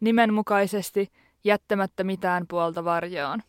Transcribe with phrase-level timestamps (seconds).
[0.00, 1.12] nimenmukaisesti
[1.44, 3.42] jättämättä mitään puolta varjoon.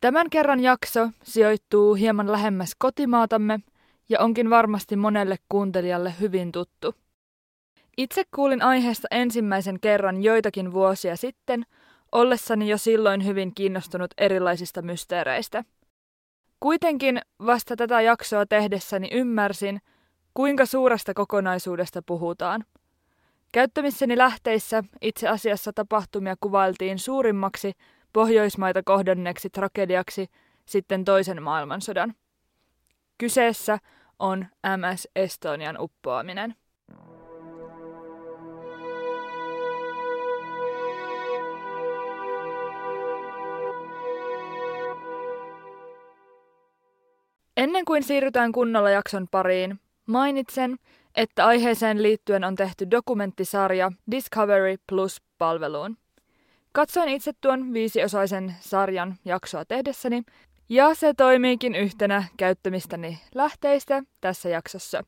[0.00, 3.60] Tämän kerran jakso sijoittuu hieman lähemmäs kotimaatamme
[4.08, 6.94] ja onkin varmasti monelle kuuntelijalle hyvin tuttu.
[7.96, 11.66] Itse kuulin aiheesta ensimmäisen kerran joitakin vuosia sitten,
[12.12, 15.64] ollessani jo silloin hyvin kiinnostunut erilaisista mysteereistä.
[16.60, 19.80] Kuitenkin vasta tätä jaksoa tehdessäni ymmärsin,
[20.34, 22.64] kuinka suuresta kokonaisuudesta puhutaan.
[23.56, 27.72] Käyttämissäni lähteissä itse asiassa tapahtumia kuvailtiin suurimmaksi
[28.12, 30.26] Pohjoismaita kohdanneeksi tragediaksi
[30.66, 32.14] sitten toisen maailmansodan.
[33.18, 33.78] Kyseessä
[34.18, 34.46] on
[34.76, 36.54] MS Estonian uppoaminen.
[47.56, 50.76] Ennen kuin siirrytään kunnolla jakson pariin, mainitsen,
[51.16, 55.96] että aiheeseen liittyen on tehty dokumenttisarja Discovery Plus-palveluun.
[56.72, 60.22] Katsoin itse tuon viisiosaisen sarjan jaksoa tehdessäni,
[60.68, 65.02] ja se toimiikin yhtenä käyttämistäni lähteistä tässä jaksossa.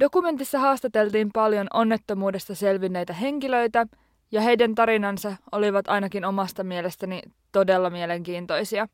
[0.00, 3.86] Dokumentissa haastateltiin paljon onnettomuudesta selvinneitä henkilöitä,
[4.30, 8.88] ja heidän tarinansa olivat ainakin omasta mielestäni todella mielenkiintoisia.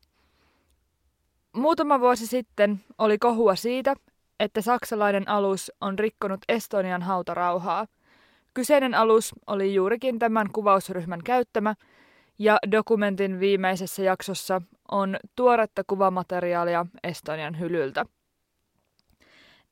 [1.53, 3.95] Muutama vuosi sitten oli kohua siitä,
[4.39, 7.87] että saksalainen alus on rikkonut Estonian hautarauhaa.
[8.53, 11.75] Kyseinen alus oli juurikin tämän kuvausryhmän käyttämä,
[12.39, 14.61] ja dokumentin viimeisessä jaksossa
[14.91, 18.05] on tuoretta kuvamateriaalia Estonian hylyltä.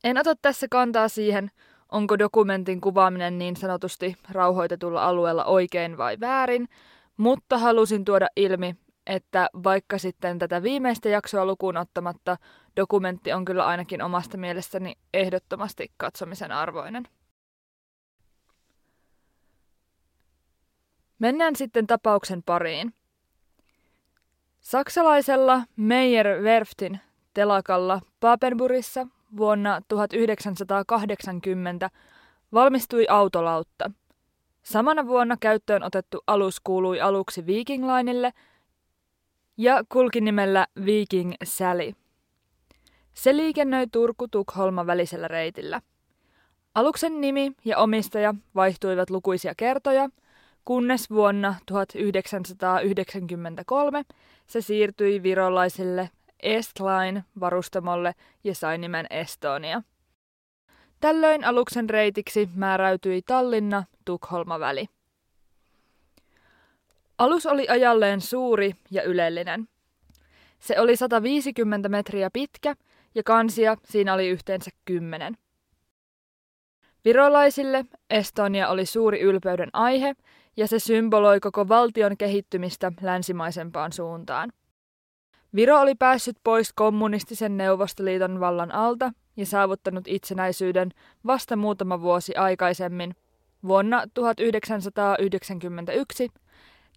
[0.04, 1.50] En ota tässä kantaa siihen,
[1.92, 6.68] onko dokumentin kuvaaminen niin sanotusti rauhoitetulla alueella oikein vai väärin,
[7.16, 8.76] mutta halusin tuoda ilmi,
[9.08, 12.36] että vaikka sitten tätä viimeistä jaksoa lukuun ottamatta,
[12.76, 17.08] dokumentti on kyllä ainakin omasta mielestäni ehdottomasti katsomisen arvoinen.
[21.18, 22.94] Mennään sitten tapauksen pariin.
[24.60, 27.00] Saksalaisella Meyer Werftin
[27.34, 31.90] telakalla Papenburissa vuonna 1980
[32.52, 33.90] valmistui autolautta.
[34.62, 38.32] Samana vuonna käyttöön otettu alus kuului aluksi Viking Linelle–
[39.58, 41.92] ja kulki nimellä Viking Sally.
[43.14, 45.80] Se liikennöi Turku-Tukholma välisellä reitillä.
[46.74, 50.08] Aluksen nimi ja omistaja vaihtuivat lukuisia kertoja,
[50.64, 54.04] kunnes vuonna 1993
[54.46, 56.10] se siirtyi virolaiselle
[56.42, 58.14] Estline varustamolle
[58.44, 59.82] ja sai nimen Estonia.
[61.00, 64.97] Tällöin aluksen reitiksi määräytyi Tallinna-Tukholma-väli.
[67.18, 69.68] Alus oli ajalleen suuri ja ylellinen.
[70.58, 72.74] Se oli 150 metriä pitkä
[73.14, 75.36] ja kansia siinä oli yhteensä kymmenen.
[77.04, 80.14] Virolaisille Estonia oli suuri ylpeyden aihe
[80.56, 84.52] ja se symboloi koko valtion kehittymistä länsimaisempaan suuntaan.
[85.54, 90.90] Viro oli päässyt pois kommunistisen Neuvostoliiton vallan alta ja saavuttanut itsenäisyyden
[91.26, 93.14] vasta muutama vuosi aikaisemmin,
[93.68, 96.28] vuonna 1991,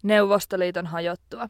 [0.02, 1.48] Neuvostoliiton hajottua.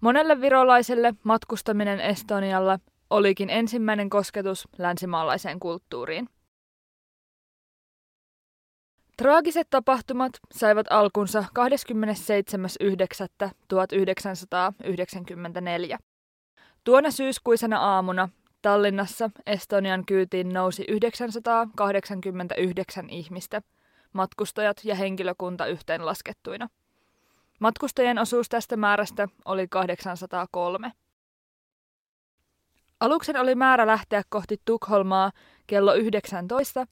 [0.00, 2.78] Monelle virolaiselle matkustaminen Estonialla
[3.10, 6.28] olikin ensimmäinen kosketus länsimaalaiseen kulttuuriin.
[9.16, 11.46] Traagiset tapahtumat saivat alkunsa 27.9.1994.
[16.84, 18.28] Tuona syyskuisena aamuna
[18.62, 23.62] Tallinnassa Estonian kyytiin nousi 989 ihmistä,
[24.12, 26.68] matkustajat ja henkilökunta yhteenlaskettuina.
[27.60, 30.92] Matkustajien osuus tästä määrästä oli 803.
[33.00, 35.32] Aluksen oli määrä lähteä kohti Tukholmaa
[35.66, 36.86] kello 19,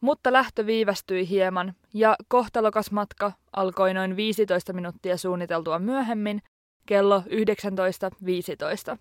[0.00, 6.42] mutta lähtö viivästyi hieman ja kohtalokas matka alkoi noin 15 minuuttia suunniteltua myöhemmin
[6.86, 7.22] kello
[8.92, 8.98] 19.15.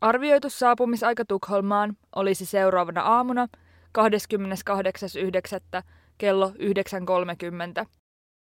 [0.00, 3.48] Arvioitu saapumisaika Tukholmaan olisi seuraavana aamuna
[3.98, 5.82] 28.9.
[6.18, 6.48] kello
[7.80, 7.86] 9.30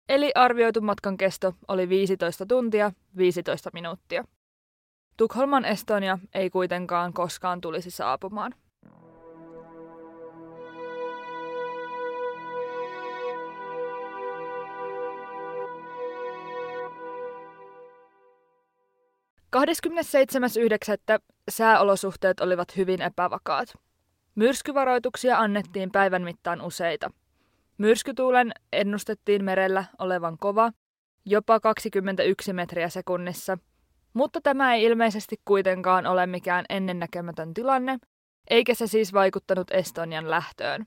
[0.09, 4.23] Eli arvioitu matkan kesto oli 15 tuntia 15 minuuttia.
[5.17, 8.55] Tukholman Estonia ei kuitenkaan koskaan tulisi saapumaan.
[21.49, 23.73] sääolosuhteet olivat hyvin epävakaat.
[24.35, 27.11] Myrskyvaroituksia annettiin päivän mittaan useita–
[27.79, 30.71] Myrskytuulen ennustettiin merellä olevan kova,
[31.25, 33.57] jopa 21 metriä sekunnissa,
[34.13, 37.97] mutta tämä ei ilmeisesti kuitenkaan ole mikään ennennäkemätön tilanne,
[38.49, 40.85] eikä se siis vaikuttanut Estonian lähtöön.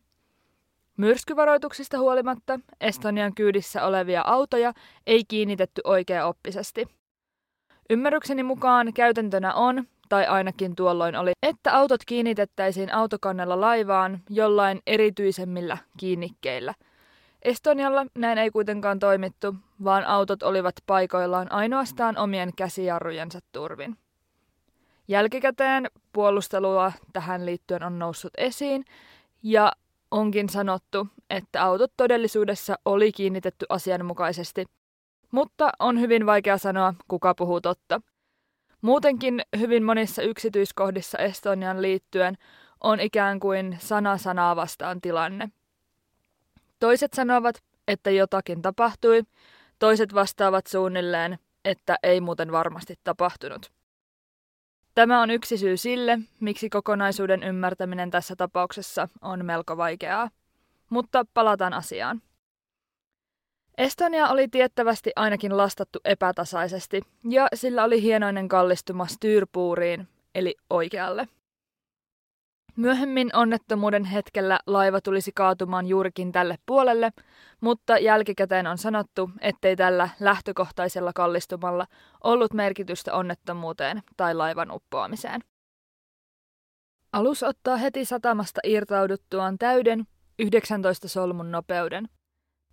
[0.97, 4.73] Myrskyvaroituksista huolimatta Estonian kyydissä olevia autoja
[5.07, 6.87] ei kiinnitetty oikea-oppisesti.
[7.91, 15.79] Ymmärrykseni mukaan käytäntönä on, tai ainakin tuolloin oli, että autot kiinnitettäisiin autokannella laivaan jollain erityisemmillä
[15.97, 16.75] kiinnikkeillä.
[17.43, 19.55] Estonialla näin ei kuitenkaan toimittu,
[19.85, 23.97] vaan autot olivat paikoillaan ainoastaan omien käsijarrujensa turvin.
[25.09, 28.85] Jälkikäteen puolustelua tähän liittyen on noussut esiin,
[29.43, 29.73] ja
[30.11, 34.65] onkin sanottu, että autot todellisuudessa oli kiinnitetty asianmukaisesti,
[35.31, 38.01] mutta on hyvin vaikea sanoa, kuka puhuu totta.
[38.83, 42.39] Muutenkin hyvin monissa yksityiskohdissa Estonian liittyen
[42.81, 45.51] on ikään kuin sana sanaa vastaan tilanne.
[46.81, 49.23] Toiset sanovat, että jotakin tapahtui,
[49.79, 53.73] toiset vastaavat suunnilleen, että ei muuten varmasti tapahtunut.
[54.95, 60.31] Tämä on yksi syy sille, miksi kokonaisuuden ymmärtäminen tässä tapauksessa on melko vaikeaa.
[60.91, 62.23] Mutta palataan asiaan.
[63.79, 71.29] Estonia oli tiettävästi ainakin lastattu epätasaisesti, ja sillä oli hienoinen kallistuma styrpuuriin, eli oikealle.
[72.77, 77.13] Myöhemmin onnettomuuden hetkellä laiva tulisi kaatumaan juurikin tälle puolelle,
[77.61, 81.87] mutta jälkikäteen on sanottu, ettei tällä lähtökohtaisella kallistumalla
[82.25, 85.41] ollut merkitystä onnettomuuteen tai laivan uppoamiseen.
[87.13, 90.05] Alus ottaa heti satamasta irtauduttuaan täyden
[90.39, 92.09] 19 solmun nopeuden.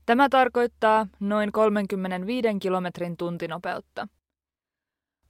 [0.10, 4.08] Tämä tarkoittaa noin 35 kilometrin tuntinopeutta.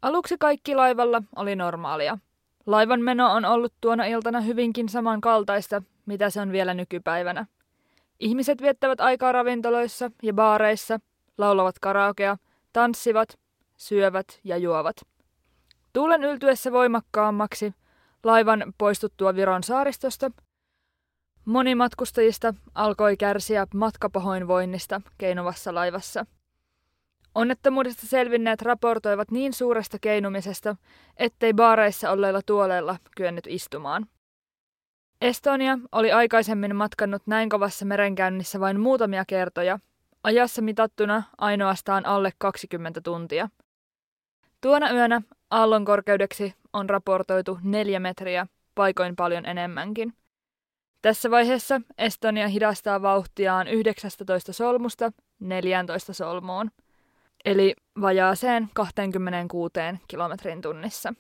[0.01, 2.17] Aluksi kaikki laivalla oli normaalia–
[2.65, 7.45] Laivan meno on ollut tuona iltana hyvinkin samankaltaista, mitä se on vielä nykypäivänä.
[8.19, 10.99] Ihmiset viettävät aikaa ravintoloissa ja baareissa,
[11.37, 12.37] laulavat karaokea,
[12.73, 13.39] tanssivat,
[13.77, 14.95] syövät ja juovat.
[15.93, 17.73] Tuulen yltyessä voimakkaammaksi,
[18.23, 20.31] laivan poistuttua Viron saaristosta,
[21.49, 26.25] moni matkustajista alkoi kärsiä matkapahoinvoinnista keinuvassa laivassa–
[27.35, 30.75] Onnettomuudesta selvinneet raportoivat niin suuresta keinumisesta,
[31.17, 34.05] ettei baareissa olleilla tuoleilla kyennyt istumaan.
[35.21, 39.79] Estonia oli aikaisemmin matkannut näin kovassa merenkäynnissä vain muutamia kertoja,
[40.23, 43.49] ajassa mitattuna ainoastaan alle 20 tuntia.
[44.61, 50.13] Tuona yönä aallon korkeudeksi on raportoitu neljä metriä, paikoin paljon enemmänkin.
[51.01, 56.71] Tässä vaiheessa Estonia hidastaa vauhtiaan 19 solmusta 14 solmuun–
[57.45, 59.73] eli vajaaseen 26
[60.07, 61.13] kilometrin tunnissa.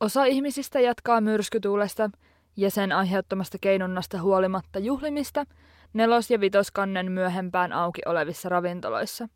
[0.00, 2.10] Osa ihmisistä jatkaa myrskytuulesta
[2.56, 5.46] ja sen aiheuttamasta keinunnasta huolimatta juhlimista
[5.92, 9.28] nelos- ja vitoskannen myöhempään auki olevissa ravintoloissa.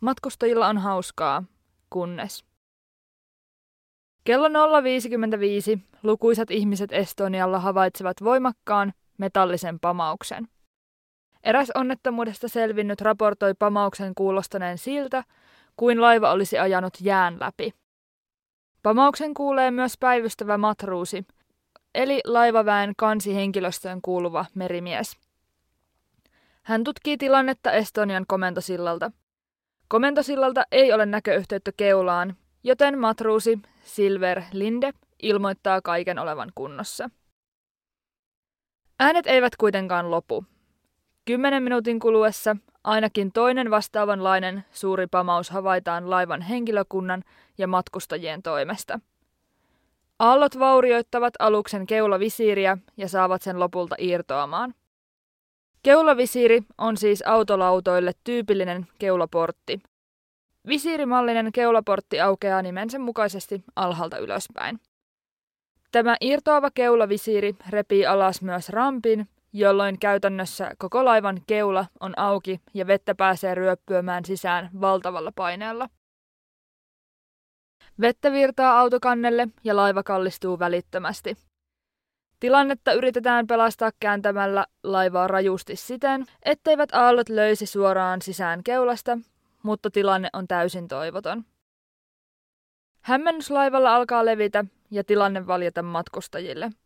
[0.00, 1.44] Matkustajilla on hauskaa,
[1.90, 2.45] kunnes.
[4.26, 10.48] Kello 0.55 lukuisat ihmiset Estonialla havaitsevat voimakkaan metallisen pamauksen.
[11.44, 15.24] Eräs onnettomuudesta selvinnyt raportoi pamauksen kuulostaneen siltä,
[15.76, 17.74] kuin laiva olisi ajanut jään läpi.
[18.82, 21.26] Pamauksen kuulee myös päivystävä matruusi,
[21.94, 25.16] eli laivaväen kansihenkilöstöön kuuluva merimies.
[26.62, 29.12] Hän tutkii tilannetta Estonian komentosillalta.
[29.88, 34.92] Komentosillalta ei ole näköyhteyttä keulaan, joten matruusi Silver Linde
[35.22, 37.10] ilmoittaa kaiken olevan kunnossa.
[39.00, 40.44] Äänet eivät kuitenkaan lopu.
[41.24, 47.24] Kymmenen minuutin kuluessa ainakin toinen vastaavanlainen suuri pamaus havaitaan laivan henkilökunnan
[47.58, 49.00] ja matkustajien toimesta.
[50.18, 54.74] Aallot vaurioittavat aluksen keulavisiiriä ja saavat sen lopulta irtoamaan.
[55.82, 59.82] Keulavisiiri on siis autolautoille tyypillinen keulaportti.
[60.68, 64.80] Visiirimallinen keulaportti aukeaa nimensä mukaisesti alhaalta ylöspäin.
[65.92, 72.86] Tämä irtoava keulavisiiri repii alas myös rampin, jolloin käytännössä koko laivan keula on auki ja
[72.86, 75.88] vettä pääsee ryöppyömään sisään valtavalla paineella.
[78.00, 81.36] Vettä virtaa autokannelle ja laiva kallistuu välittömästi.
[82.40, 89.18] Tilannetta yritetään pelastaa kääntämällä laivaa rajusti siten, etteivät aallot löysi suoraan sisään keulasta,
[89.66, 91.44] mutta tilanne on täysin toivoton.
[93.00, 96.70] Hämmennys laivalla alkaa levitä ja tilanne valjeta matkustajille–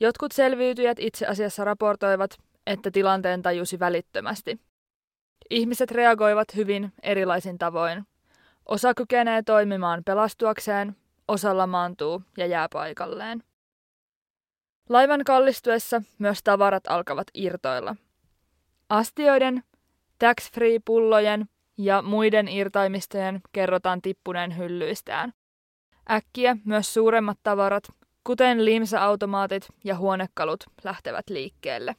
[0.00, 2.30] Jotkut selviytyjät itse asiassa raportoivat,
[2.66, 4.60] että tilanteen tajusi välittömästi.
[5.50, 8.04] Ihmiset reagoivat hyvin erilaisin tavoin.
[8.66, 10.96] Osa kykenee toimimaan pelastuakseen,
[11.28, 13.42] osa lamaantuu ja jää paikalleen.
[14.88, 17.96] Laivan kallistuessa myös tavarat alkavat irtoilla.
[18.88, 19.64] Astioiden,
[20.18, 21.46] tax-free-pullojen
[21.78, 25.32] ja muiden irtaimistojen kerrotaan tippuneen hyllyistään.
[26.10, 27.84] Äkkiä myös suuremmat tavarat,
[28.24, 31.96] kuten limsa-automaatit ja huonekalut, lähtevät liikkeelle.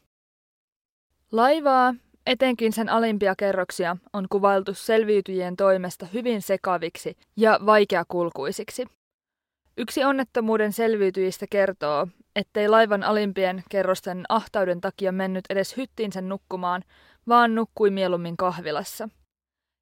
[1.31, 8.85] Laivaa, etenkin sen alimpia kerroksia, on kuvailtu selviytyjien toimesta hyvin sekaviksi ja vaikeakulkuisiksi.
[9.77, 16.83] Yksi onnettomuuden selviytyjistä kertoo, ettei laivan alimpien kerrosten ahtauden takia mennyt edes hyttiinsä nukkumaan,
[17.27, 19.09] vaan nukkui mieluummin kahvilassa.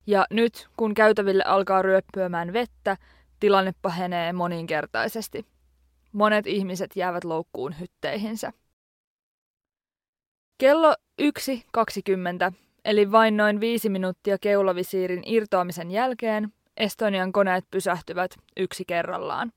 [0.08, 2.98] Ja nyt, kun käytäville alkaa ryöppyämään vettä,
[3.40, 5.46] tilanne pahenee moninkertaisesti.
[6.12, 8.52] Monet ihmiset jäävät loukkuun hytteihinsä.
[10.58, 12.54] Kello 1.20,
[12.86, 19.52] eli vain noin viisi minuuttia keulavisiirin irtoamisen jälkeen, Estonian koneet pysähtyvät yksi kerrallaan.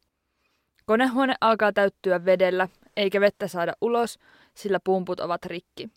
[0.87, 4.19] Konehuone alkaa täyttyä vedellä, eikä vettä saada ulos,
[4.55, 5.89] sillä pumput ovat rikki.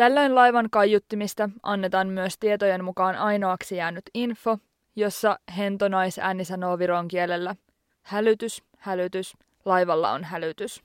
[0.00, 4.58] Tällöin laivan kaiuttimista annetaan myös tietojen mukaan ainoaksi jäänyt info,
[4.96, 7.56] jossa hentonaisääni sanoo viron kielellä
[8.02, 10.82] hälytys, hälytys, laivalla on hälytys.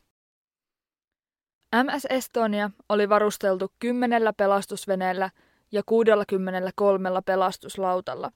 [1.84, 5.30] MS Estonia oli varusteltu kymmenellä pelastusveneellä
[5.72, 8.32] ja 63 pelastuslautalla.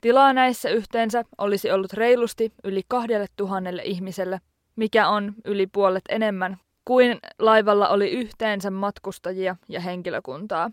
[0.00, 4.40] Tilaa näissä yhteensä olisi ollut reilusti yli kahdelle tuhannelle ihmiselle,
[4.76, 10.70] mikä on yli puolet enemmän kuin laivalla oli yhteensä matkustajia ja henkilökuntaa.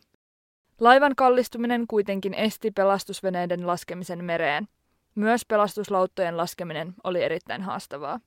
[0.80, 4.68] Laivan kallistuminen kuitenkin esti pelastusveneiden laskemisen mereen.
[5.16, 8.20] Myös pelastuslauttojen laskeminen oli erittäin haastavaa.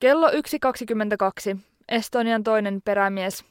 [0.00, 1.58] Kello 1.22
[1.88, 3.44] Estonian toinen perämies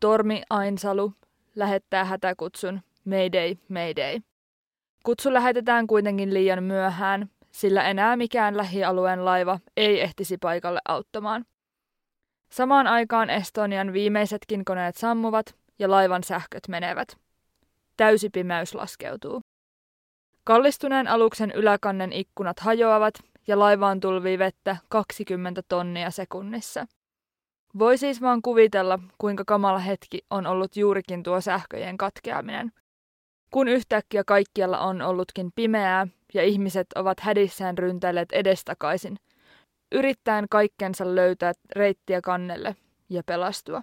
[0.00, 1.12] Tormi Ainsalu
[1.54, 4.20] lähettää hätäkutsun Mayday, Mayday.
[5.04, 11.44] Kutsu lähetetään kuitenkin liian myöhään, sillä enää mikään lähialueen laiva ei ehtisi paikalle auttamaan.
[12.56, 17.16] Samaan aikaan Estonian viimeisetkin koneet sammuvat ja laivan sähköt menevät.
[17.96, 19.40] Täysi pimeys laskeutuu.
[20.44, 23.14] Kallistuneen aluksen yläkannen ikkunat hajoavat
[23.46, 26.86] ja laivaan tulvii vettä 20 tonnia sekunnissa.
[27.78, 32.72] Voi siis vaan kuvitella, kuinka kamala hetki on ollut juurikin tuo sähköjen katkeaminen.
[33.50, 39.16] Kun yhtäkkiä kaikkialla on ollutkin pimeää ja ihmiset ovat hädissään ryntäilleet edestakaisin,
[39.92, 42.76] yrittäen kaikkensa löytää reittiä kannelle
[43.08, 43.82] ja pelastua.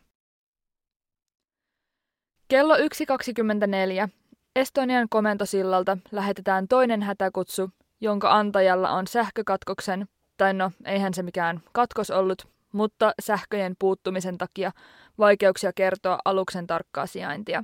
[2.47, 4.09] Kello 1.24
[4.55, 7.69] Estonian komentosillalta lähetetään toinen hätäkutsu,
[8.01, 10.07] jonka antajalla on sähkökatkoksen,
[10.37, 14.71] tai no, eihän se mikään katkos ollut, mutta sähköjen puuttumisen takia
[15.17, 17.63] vaikeuksia kertoa aluksen tarkkaa sijaintia.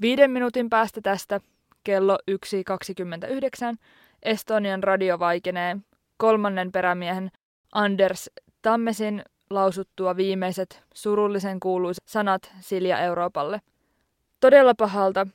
[0.00, 1.40] Viiden minuutin päästä tästä,
[1.84, 3.76] kello 1.29,
[4.22, 5.76] Estonian radio vaikenee
[6.16, 7.30] kolmannen perämiehen
[7.72, 8.30] Anders
[8.62, 13.60] Tammesin lausuttua viimeiset surullisen kuuluiset sanat Silja Euroopalle.
[14.40, 15.26] Todella pahalta,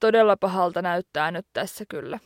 [0.00, 2.18] todella pahalta näyttää nyt tässä kyllä.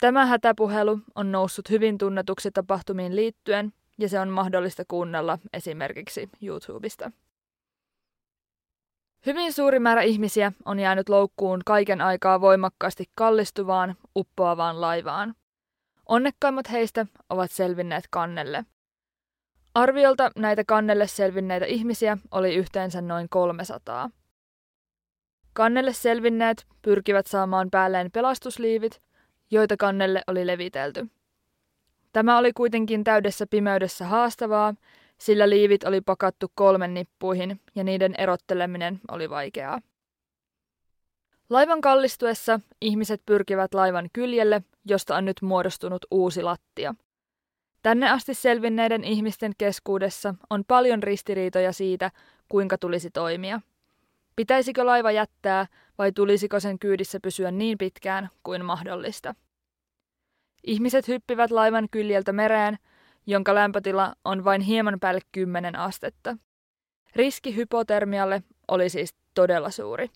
[0.00, 7.10] Tämä hätäpuhelu on noussut hyvin tunnetuksi tapahtumiin liittyen ja se on mahdollista kuunnella esimerkiksi YouTubesta.
[9.26, 15.34] Hyvin suuri määrä ihmisiä on jäänyt loukkuun kaiken aikaa voimakkaasti kallistuvaan, uppoavaan laivaan.
[16.12, 18.64] Onnekkaimmat heistä ovat selvinneet kannelle.
[19.74, 24.10] Arviolta näitä kannelle selvinneitä ihmisiä oli yhteensä noin 300.
[25.52, 29.02] Kannelle selvinneet pyrkivät saamaan päälleen pelastusliivit,
[29.50, 31.06] joita kannelle oli levitelty.
[32.12, 34.74] Tämä oli kuitenkin täydessä pimeydessä haastavaa,
[35.18, 39.80] sillä liivit oli pakattu kolmen nippuihin ja niiden erotteleminen oli vaikeaa.
[41.52, 46.94] Laivan kallistuessa ihmiset pyrkivät laivan kyljelle, josta on nyt muodostunut uusi lattia.
[47.82, 52.10] Tänne asti selvinneiden ihmisten keskuudessa on paljon ristiriitoja siitä,
[52.48, 53.60] kuinka tulisi toimia.
[54.36, 55.66] Pitäisikö laiva jättää
[55.98, 59.34] vai tulisiko sen kyydissä pysyä niin pitkään kuin mahdollista?
[60.66, 62.78] Ihmiset hyppivät laivan kyljeltä mereen,
[63.26, 66.36] jonka lämpötila on vain hieman päälle 10 astetta.
[67.16, 70.10] Riski hypotermialle oli siis todella suuri.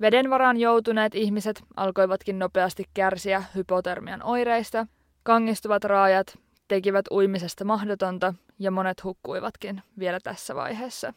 [0.00, 4.86] Veden varaan joutuneet ihmiset alkoivatkin nopeasti kärsiä hypotermian oireista,
[5.22, 11.14] kangistuvat raajat tekivät uimisesta mahdotonta ja monet hukkuivatkin vielä tässä vaiheessa.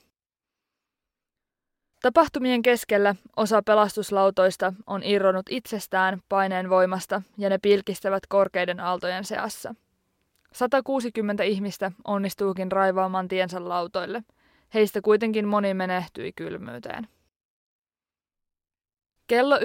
[2.01, 9.75] Tapahtumien keskellä osa pelastuslautoista on irronnut itsestään paineen voimasta ja ne pilkistävät korkeiden aaltojen seassa.
[10.53, 14.23] 160 ihmistä onnistuukin raivaamaan tiensä lautoille.
[14.73, 17.07] Heistä kuitenkin moni menehtyi kylmyyteen.
[19.27, 19.63] Kello 1.50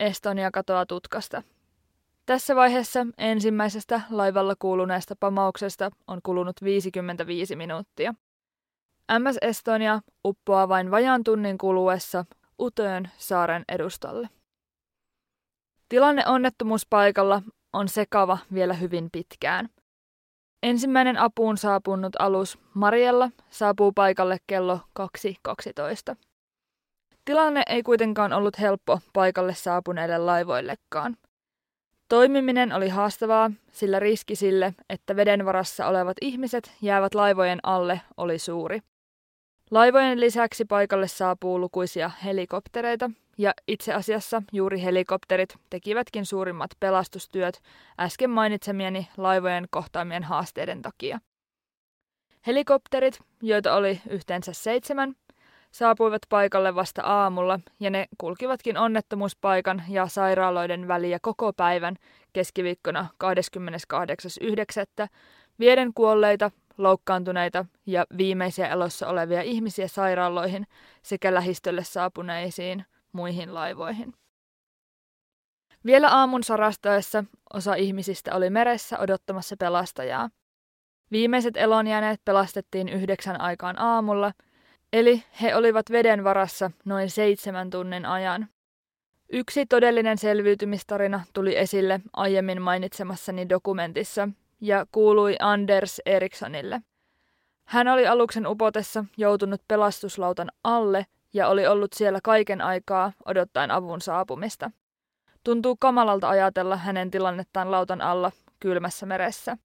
[0.00, 1.42] Estonia katoaa tutkasta.
[2.26, 8.14] Tässä vaiheessa ensimmäisestä laivalla kuuluneesta pamauksesta on kulunut 55 minuuttia.
[9.18, 12.24] MS Estonia uppoaa vain vajaan tunnin kuluessa
[12.60, 14.28] Utöön saaren edustalle.
[15.88, 19.68] Tilanne onnettomuuspaikalla on sekava vielä hyvin pitkään.
[20.62, 26.16] Ensimmäinen apuun saapunut alus Mariella saapuu paikalle kello 2.12.
[27.24, 31.16] Tilanne ei kuitenkaan ollut helppo paikalle saapuneille laivoillekaan.
[32.08, 38.38] Toimiminen oli haastavaa, sillä riski sille, että veden varassa olevat ihmiset jäävät laivojen alle, oli
[38.38, 38.80] suuri.
[39.70, 47.62] Laivojen lisäksi paikalle saapuu lukuisia helikoptereita, ja itse asiassa juuri helikopterit tekivätkin suurimmat pelastustyöt
[48.00, 51.20] äsken mainitsemieni laivojen kohtaamien haasteiden takia.
[52.46, 55.14] Helikopterit, joita oli yhteensä seitsemän,
[55.72, 61.96] saapuivat paikalle vasta aamulla ja ne kulkivatkin onnettomuuspaikan ja sairaaloiden väliä koko päivän
[62.32, 65.06] keskiviikkona 28.9.
[65.58, 70.66] vieden kuolleita, loukkaantuneita ja viimeisiä elossa olevia ihmisiä sairaaloihin
[71.02, 74.14] sekä lähistölle saapuneisiin muihin laivoihin.
[75.84, 80.30] Vielä aamun sarastaessa osa ihmisistä oli meressä odottamassa pelastajaa.
[81.12, 84.32] Viimeiset elonjääneet pelastettiin yhdeksän aikaan aamulla,
[84.92, 88.48] eli he olivat veden varassa noin seitsemän tunnin ajan.
[89.32, 94.28] Yksi todellinen selviytymistarina tuli esille aiemmin mainitsemassani dokumentissa
[94.60, 96.80] ja kuului Anders Erikssonille.
[97.64, 104.00] Hän oli aluksen upotessa joutunut pelastuslautan alle ja oli ollut siellä kaiken aikaa odottaen avun
[104.00, 104.70] saapumista.
[105.44, 109.56] Tuntuu kamalalta ajatella hänen tilannettaan lautan alla kylmässä meressä.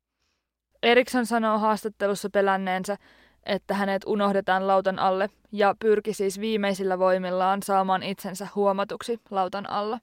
[0.84, 2.98] Eriksson sanoo haastattelussa pelänneensä,
[3.48, 10.00] että hänet unohdetaan lautan alle ja pyrki siis viimeisillä voimillaan saamaan itsensä huomatuksi lautan alla.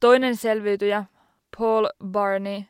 [0.00, 1.04] Toinen selviytyjä,
[1.58, 2.62] Paul Barney,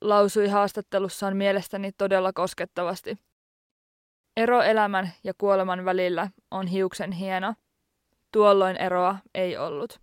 [0.00, 3.18] lausui haastattelussaan mielestäni todella koskettavasti.
[4.36, 7.54] Ero elämän ja kuoleman välillä on hiuksen hieno.
[8.32, 10.00] Tuolloin eroa ei ollut.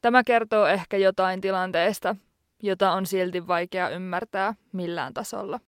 [0.00, 2.16] Tämä kertoo ehkä jotain tilanteesta,
[2.62, 5.60] jota on silti vaikea ymmärtää millään tasolla.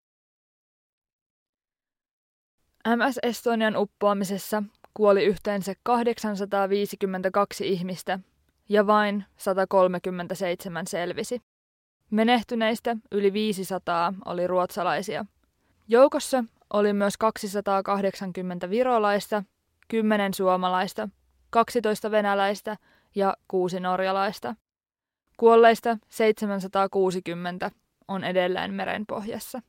[2.87, 4.62] MS Estonian uppoamisessa
[4.94, 8.18] kuoli yhteensä 852 ihmistä
[8.68, 11.40] ja vain 137 selvisi.
[12.11, 15.25] Menehtyneistä yli 500 oli ruotsalaisia.
[15.88, 19.42] Joukossa oli myös 280 virolaista,
[19.88, 21.09] 10 suomalaista,
[21.51, 22.77] 12 venäläistä
[23.14, 24.55] ja 6 norjalaista.
[25.37, 27.70] Kuolleista 760
[28.09, 29.62] on edelleen merenpohjassa.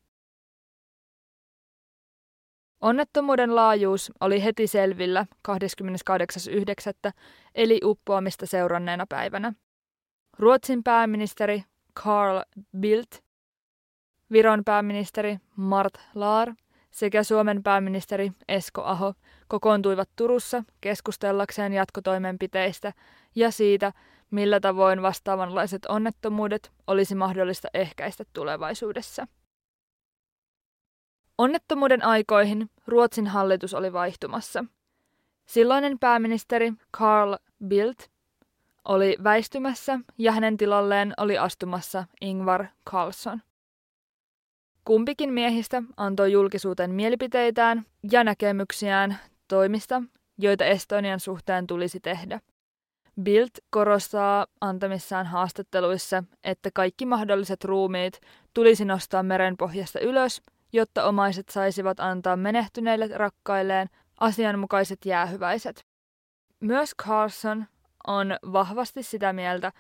[2.82, 7.12] Onnettomuuden laajuus oli heti selvillä 28.9.
[7.56, 9.54] eli uppoamista seuranneena päivänä.
[10.40, 11.64] Ruotsin pääministeri
[12.04, 12.42] Carl
[12.80, 13.24] Bildt,
[14.32, 16.54] Viron pääministeri Mart Laar
[16.92, 19.14] sekä Suomen pääministeri Esko Aho
[19.48, 22.94] kokoontuivat Turussa keskustellakseen jatkotoimenpiteistä
[23.36, 23.94] ja siitä,
[24.32, 29.28] millä tavoin vastaavanlaiset onnettomuudet olisi mahdollista ehkäistä tulevaisuudessa.
[31.38, 34.66] Onnettomuuden aikoihin Ruotsin hallitus oli vaihtumassa.
[35.46, 37.36] Silloinen pääministeri Carl
[37.68, 38.08] Bildt
[38.86, 43.42] oli väistymässä ja hänen tilalleen oli astumassa Ingvar Carlsson.
[44.86, 50.04] Kumpikin miehistä antoi julkisuuteen mielipiteitään ja näkemyksiään toimista,
[50.38, 52.40] joita Estonian suhteen tulisi tehdä.
[53.22, 58.22] Bild korostaa antamissaan haastatteluissa, että kaikki mahdolliset ruumiit
[58.54, 60.42] tulisi nostaa merenpohjasta ylös,
[60.78, 65.86] jotta omaiset saisivat antaa menehtyneille rakkailleen asianmukaiset jäähyväiset.
[66.60, 67.66] Myös Carlson
[68.08, 69.72] on vahvasti sitä mieltä,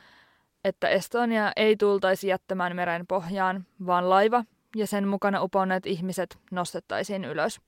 [0.64, 4.44] että Estonia ei tultaisi jättämään meren pohjaan, vaan laiva
[4.76, 7.62] ja sen mukana uponneet ihmiset nostettaisiin ylös.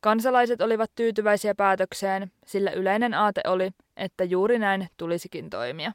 [0.00, 5.92] Kansalaiset olivat tyytyväisiä päätökseen, sillä yleinen aate oli, että juuri näin tulisikin toimia.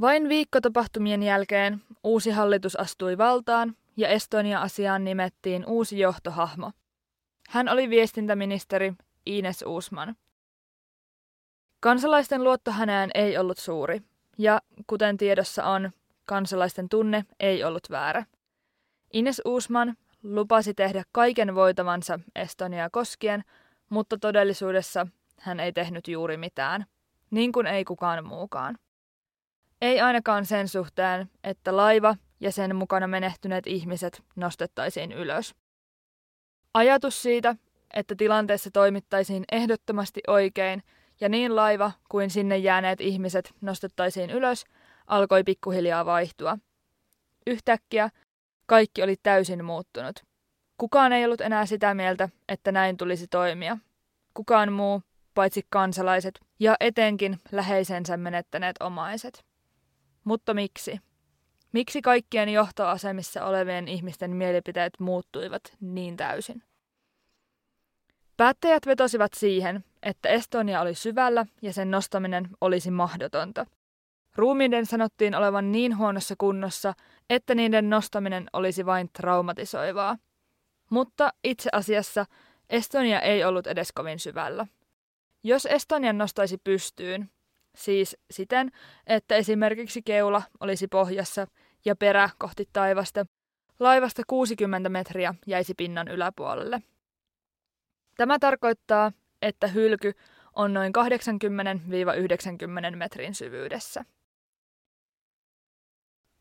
[0.00, 6.72] Vain viikko tapahtumien jälkeen uusi hallitus astui valtaan ja Estonia-asiaan nimettiin uusi johtohahmo.
[7.48, 8.92] Hän oli viestintäministeri
[9.26, 10.16] Ines Uusman.
[11.80, 14.02] Kansalaisten luotto häneen ei ollut suuri,
[14.38, 15.90] ja kuten tiedossa on,
[16.24, 18.24] kansalaisten tunne ei ollut väärä.
[19.12, 23.44] Ines Uusman lupasi tehdä kaiken voitavansa Estoniaa koskien,
[23.88, 25.06] mutta todellisuudessa
[25.40, 26.86] hän ei tehnyt juuri mitään,
[27.30, 28.78] niin kuin ei kukaan muukaan.
[29.80, 35.54] Ei ainakaan sen suhteen, että laiva ja sen mukana menehtyneet ihmiset nostettaisiin ylös.
[36.74, 37.56] Ajatus siitä,
[37.94, 40.82] että tilanteessa toimittaisiin ehdottomasti oikein
[41.20, 44.64] ja niin laiva kuin sinne jääneet ihmiset nostettaisiin ylös,
[45.06, 46.58] alkoi pikkuhiljaa vaihtua.
[47.46, 48.10] Yhtäkkiä
[48.66, 50.20] kaikki oli täysin muuttunut.
[50.78, 53.78] Kukaan ei ollut enää sitä mieltä, että näin tulisi toimia.
[54.34, 55.02] Kukaan muu,
[55.34, 59.47] paitsi kansalaiset ja etenkin läheisensä menettäneet omaiset.
[60.24, 61.00] Mutta miksi?
[61.72, 66.62] Miksi kaikkien johtoasemissa olevien ihmisten mielipiteet muuttuivat niin täysin?
[68.36, 73.66] Päättäjät vetosivat siihen, että Estonia oli syvällä ja sen nostaminen olisi mahdotonta.
[74.36, 76.94] Ruumiiden sanottiin olevan niin huonossa kunnossa,
[77.30, 80.18] että niiden nostaminen olisi vain traumatisoivaa.
[80.90, 82.26] Mutta itse asiassa
[82.70, 84.66] Estonia ei ollut edes kovin syvällä.
[85.42, 87.30] Jos Estonian nostaisi pystyyn,
[87.78, 88.70] siis siten,
[89.06, 91.46] että esimerkiksi keula olisi pohjassa
[91.84, 93.26] ja perä kohti taivasta,
[93.80, 96.82] laivasta 60 metriä jäisi pinnan yläpuolelle.
[98.16, 99.12] Tämä tarkoittaa,
[99.42, 100.12] että hylky
[100.56, 100.92] on noin
[102.92, 104.04] 80-90 metrin syvyydessä.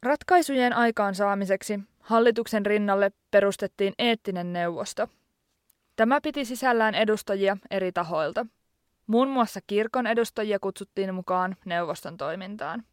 [0.03, 5.09] Ratkaisujen aikaansaamiseksi hallituksen rinnalle perustettiin eettinen neuvosto.
[5.95, 8.45] Tämä piti sisällään edustajia eri tahoilta.
[9.07, 12.83] Muun muassa kirkon edustajia kutsuttiin mukaan neuvoston toimintaan.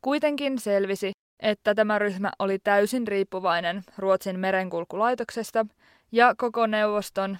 [0.00, 5.66] Kuitenkin selvisi, että tämä ryhmä oli täysin riippuvainen Ruotsin merenkulkulaitoksesta
[6.12, 7.38] ja koko neuvoston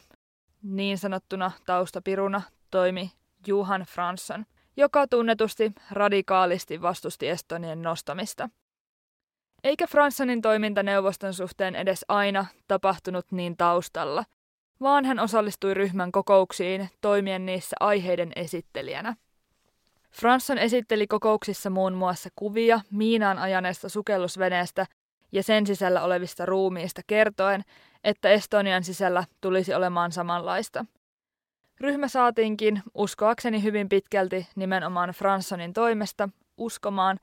[0.62, 3.12] niin sanottuna taustapiruna toimi
[3.46, 8.48] Johan Fransson, joka tunnetusti radikaalisti vastusti Estonien nostamista.
[9.64, 14.24] Eikä Franssonin toiminta neuvoston suhteen edes aina tapahtunut niin taustalla,
[14.82, 19.16] vaan hän osallistui ryhmän kokouksiin toimien niissä aiheiden esittelijänä.
[20.12, 24.86] Fransson esitteli kokouksissa muun muassa kuvia Miinaan ajaneesta sukellusveneestä
[25.32, 27.62] ja sen sisällä olevista ruumiista kertoen,
[28.04, 30.84] että Estonian sisällä tulisi olemaan samanlaista.
[31.80, 37.18] Ryhmä saatiinkin, uskoakseni hyvin pitkälti nimenomaan Franssonin toimesta, uskomaan,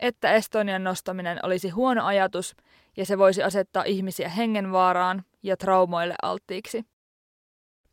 [0.00, 2.56] että Estonian nostaminen olisi huono ajatus
[2.96, 6.84] ja se voisi asettaa ihmisiä hengenvaaraan ja traumoille alttiiksi.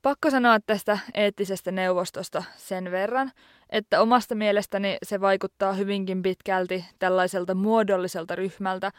[0.08, 3.32] Pakko sanoa tästä eettisestä neuvostosta sen verran,
[3.70, 8.91] että omasta mielestäni se vaikuttaa hyvinkin pitkälti tällaiselta muodolliselta ryhmältä,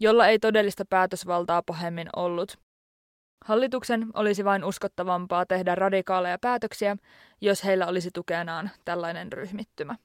[0.00, 2.58] jolla ei todellista päätösvaltaa pahemmin ollut.
[3.44, 6.96] Hallituksen olisi vain uskottavampaa tehdä radikaaleja päätöksiä,
[7.40, 9.96] jos heillä olisi tukenaan tällainen ryhmittymä.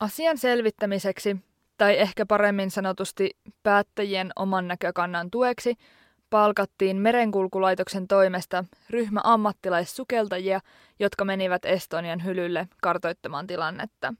[0.00, 1.36] Asian selvittämiseksi,
[1.78, 3.30] tai ehkä paremmin sanotusti
[3.62, 5.74] päättäjien oman näkökannan tueksi,
[6.30, 10.60] palkattiin merenkulkulaitoksen toimesta ryhmä ammattilaissukeltajia,
[10.98, 14.14] jotka menivät Estonian hylylle kartoittamaan tilannetta.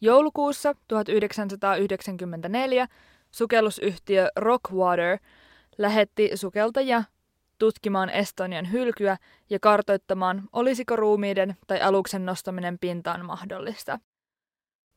[0.00, 2.86] Joulukuussa 1994
[3.30, 5.18] sukellusyhtiö Rockwater
[5.78, 7.02] lähetti sukeltajia
[7.58, 9.16] tutkimaan Estonian hylkyä
[9.50, 13.98] ja kartoittamaan, olisiko ruumiiden tai aluksen nostaminen pintaan mahdollista.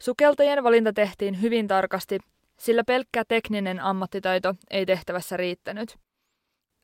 [0.01, 2.19] Sukeltajien valinta tehtiin hyvin tarkasti,
[2.61, 5.97] sillä pelkkä tekninen ammattitaito ei tehtävässä riittänyt.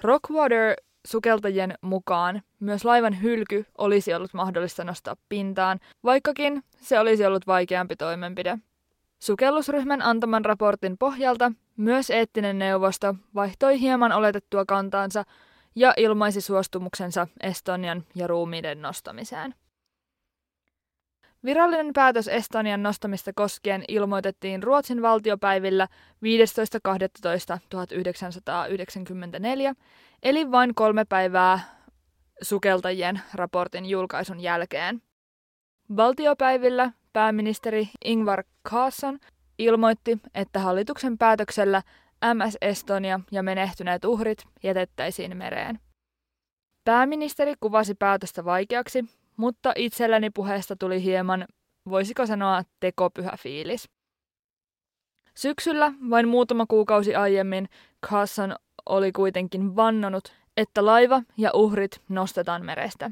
[0.00, 7.46] Rockwater sukeltajien mukaan myös laivan hylky olisi ollut mahdollista nostaa pintaan, vaikkakin se olisi ollut
[7.46, 8.58] vaikeampi toimenpide.
[9.18, 15.24] Sukellusryhmän antaman raportin pohjalta myös eettinen neuvosto vaihtoi hieman oletettua kantaansa
[15.74, 19.54] ja ilmaisi suostumuksensa Estonian ja ruumiiden nostamiseen.
[21.44, 25.88] Virallinen päätös Estonian nostamista koskien ilmoitettiin Ruotsin valtiopäivillä
[26.24, 26.30] 15.12.1994,
[30.22, 31.60] eli vain kolme päivää
[32.42, 35.02] sukeltajien raportin julkaisun jälkeen.
[35.96, 39.18] Valtiopäivillä pääministeri Ingvar Carlsson
[39.58, 41.82] ilmoitti, että hallituksen päätöksellä
[42.34, 45.78] MS Estonia ja menehtyneet uhrit jätettäisiin mereen.
[46.84, 49.04] Pääministeri kuvasi päätöstä vaikeaksi,
[49.36, 51.46] mutta itselläni puheesta tuli hieman,
[51.88, 53.88] voisiko sanoa, tekopyhä fiilis.
[55.34, 57.68] Syksyllä, vain muutama kuukausi aiemmin,
[58.06, 63.10] Carson oli kuitenkin vannonut, että laiva ja uhrit nostetaan merestä.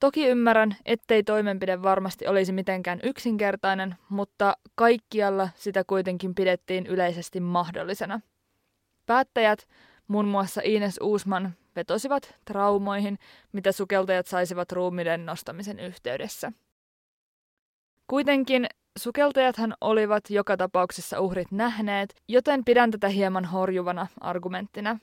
[0.00, 8.20] Toki ymmärrän, ettei toimenpide varmasti olisi mitenkään yksinkertainen, mutta kaikkialla sitä kuitenkin pidettiin yleisesti mahdollisena.
[9.06, 9.68] Päättäjät,
[10.08, 13.18] muun muassa Ines Uusman, vetosivat traumoihin,
[13.52, 16.52] mitä sukeltajat saisivat ruumiden nostamisen yhteydessä.
[18.06, 18.66] Kuitenkin
[18.98, 24.98] sukeltajathan olivat joka tapauksessa uhrit nähneet, joten pidän tätä hieman horjuvana argumenttina.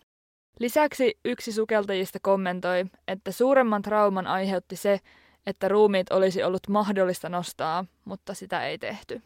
[0.59, 4.99] Lisäksi yksi sukeltajista kommentoi, että suuremman trauman aiheutti se,
[5.45, 9.21] että ruumiit olisi ollut mahdollista nostaa, mutta sitä ei tehty.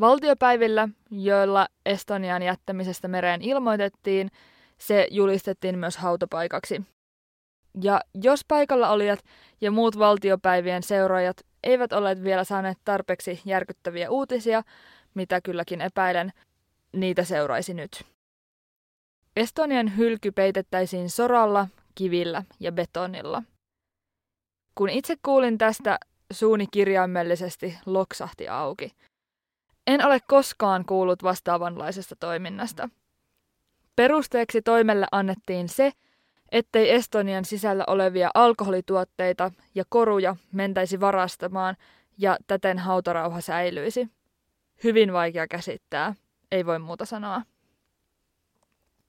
[0.00, 4.30] Valtiopäivillä, joilla Estonian jättämisestä mereen ilmoitettiin,
[4.78, 6.82] se julistettiin myös hautapaikaksi.
[7.82, 9.18] Ja jos paikalla olijat
[9.60, 14.62] ja muut valtiopäivien seuraajat eivät olleet vielä saaneet tarpeeksi järkyttäviä uutisia,
[15.14, 16.32] mitä kylläkin epäilen,
[16.92, 18.11] niitä seuraisi nyt.
[19.36, 23.42] Estonian hylky peitettäisiin soralla, kivillä ja betonilla.
[24.74, 25.98] Kun itse kuulin tästä,
[26.32, 28.92] suuni kirjaimellisesti loksahti auki.
[29.86, 32.88] En ole koskaan kuullut vastaavanlaisesta toiminnasta.
[33.96, 35.92] Perusteeksi toimelle annettiin se,
[36.52, 41.76] ettei Estonian sisällä olevia alkoholituotteita ja koruja mentäisi varastamaan
[42.18, 44.08] ja täten hautarauha säilyisi.
[44.84, 46.14] Hyvin vaikea käsittää,
[46.52, 47.42] ei voi muuta sanoa.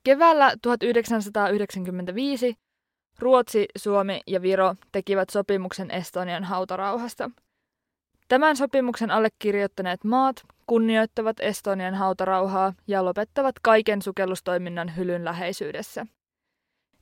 [0.04, 2.56] Keväällä 1995
[3.20, 7.32] Ruotsi, Suomi ja Viro tekivät sopimuksen Estonian hautarauhasta.
[8.28, 16.06] Tämän sopimuksen allekirjoittaneet maat kunnioittavat Estonian hautarauhaa ja lopettavat kaiken sukellustoiminnan hylyn läheisyydessä.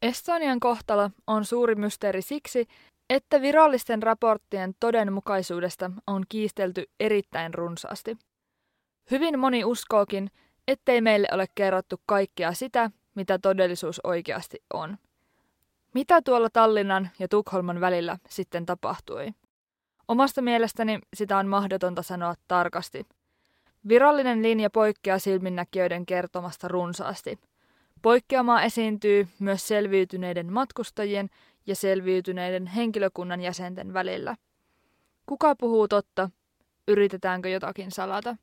[0.03, 2.69] Estonian kohtalo on suuri mysteeri siksi,
[3.11, 8.17] että virallisten raporttien todenmukaisuudesta on kiistelty erittäin runsaasti.
[9.11, 10.31] Hyvin moni uskookin,
[10.69, 14.99] ettei meille ole kerrottu kaikkea sitä, mitä todellisuus oikeasti on.
[15.95, 19.29] Mitä tuolla Tallinnan ja Tukholman välillä sitten tapahtui?
[20.09, 23.07] Omasta mielestäni sitä on mahdotonta sanoa tarkasti.
[23.89, 27.39] Virallinen linja poikkeaa silminnäkijöiden kertomasta runsaasti.
[28.03, 31.31] Poikkeamaa esiintyy myös selviytyneiden matkustajien
[31.67, 34.37] ja selviytyneiden henkilökunnan jäsenten välillä.
[35.27, 36.31] Kuka puhuu totta?
[36.89, 38.37] Yritetäänkö jotakin salata?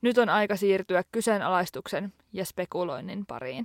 [0.00, 3.64] Nyt on aika siirtyä kyseenalaistuksen ja spekuloinnin pariin.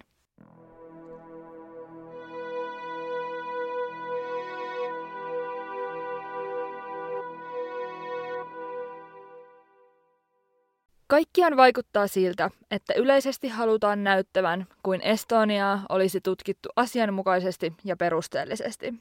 [11.08, 18.94] Kaikkiaan vaikuttaa siltä, että yleisesti halutaan näyttävän, kuin Estoniaa olisi tutkittu asianmukaisesti ja perusteellisesti.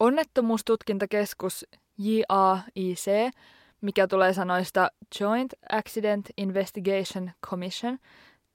[0.00, 1.66] Onnettomuustutkintakeskus
[1.98, 3.32] JAIC,
[3.80, 7.98] mikä tulee sanoista Joint Accident Investigation Commission,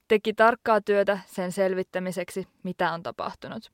[0.08, 3.72] teki tarkkaa työtä sen selvittämiseksi, mitä on tapahtunut.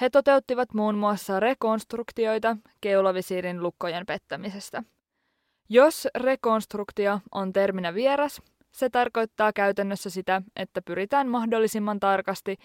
[0.00, 4.82] He toteuttivat muun muassa rekonstruktioita keulavisiirin lukkojen pettämisestä–
[5.68, 12.56] jos rekonstruktio on terminä vieras, se tarkoittaa käytännössä sitä, että pyritään mahdollisimman tarkasti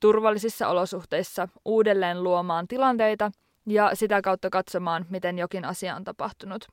[0.00, 3.30] turvallisissa olosuhteissa uudelleen luomaan tilanteita
[3.66, 6.68] ja sitä kautta katsomaan, miten jokin asia on tapahtunut.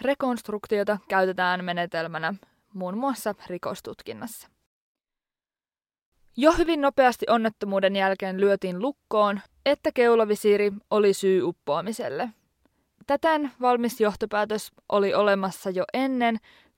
[0.00, 2.34] Rekonstruktiota käytetään menetelmänä
[2.74, 4.48] muun muassa rikostutkinnassa.
[6.36, 12.30] Jo hyvin nopeasti onnettomuuden jälkeen lyötiin lukkoon, että keulavisiiri oli syy uppoamiselle–
[13.06, 16.36] Täten valmis johtopäätös oli olemassa jo ennen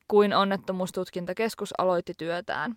[0.09, 2.77] kuin onnettomuustutkintakeskus aloitti työtään.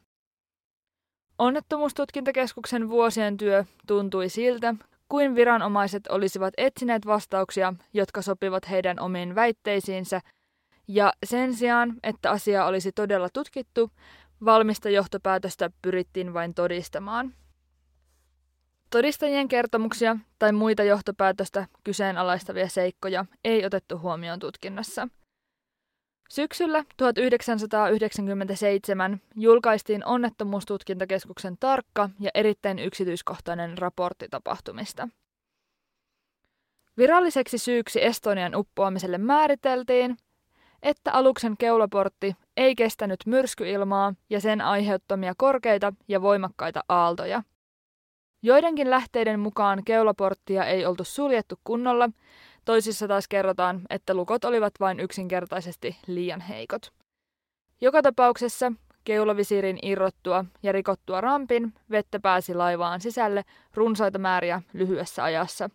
[1.37, 4.75] Onnettomuustutkintakeskuksen vuosien työ tuntui siltä,
[5.09, 10.21] kuin viranomaiset olisivat etsineet vastauksia, jotka sopivat heidän omiin väitteisiinsä,
[10.87, 13.91] ja sen sijaan, että asia olisi todella tutkittu,
[14.45, 17.33] valmista johtopäätöstä pyrittiin vain todistamaan.
[18.91, 25.07] Todistajien kertomuksia tai muita johtopäätöstä kyseenalaistavia seikkoja ei otettu huomioon tutkinnassa.
[26.29, 35.07] Syksyllä 1997 julkaistiin onnettomuustutkintakeskuksen tarkka ja erittäin yksityiskohtainen raportti tapahtumista.
[36.97, 40.17] Viralliseksi syyksi Estonian uppoamiselle määriteltiin,
[40.83, 47.43] että aluksen keulaportti ei kestänyt myrskyilmaa ja sen aiheuttamia korkeita ja voimakkaita aaltoja–
[48.43, 52.09] Joidenkin lähteiden mukaan keulaporttia ei oltu suljettu kunnolla,
[52.65, 56.93] toisissa taas kerrotaan, että lukot olivat vain yksinkertaisesti liian heikot.
[57.81, 58.71] Joka tapauksessa
[59.03, 65.69] keulavisirin irrottua ja rikottua rampin vettä pääsi laivaan sisälle runsaita määriä lyhyessä ajassa.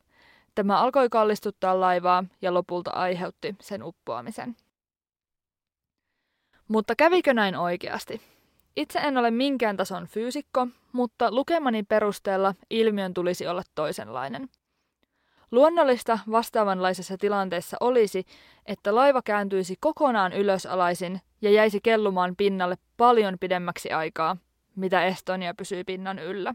[0.55, 4.57] Tämä alkoi kallistuttaa laivaa ja lopulta aiheutti sen uppoamisen.
[6.69, 8.36] Mutta kävikö näin oikeasti?
[8.77, 14.49] Itse en ole minkään tason fyysikko, mutta lukemani perusteella ilmiön tulisi olla toisenlainen.
[15.51, 18.25] Luonnollista vastaavanlaisessa tilanteessa olisi,
[18.67, 24.37] että laiva kääntyisi kokonaan ylösalaisin ja jäisi kellumaan pinnalle paljon pidemmäksi aikaa,
[24.77, 26.55] mitä Estonia pysyy pinnan yllä.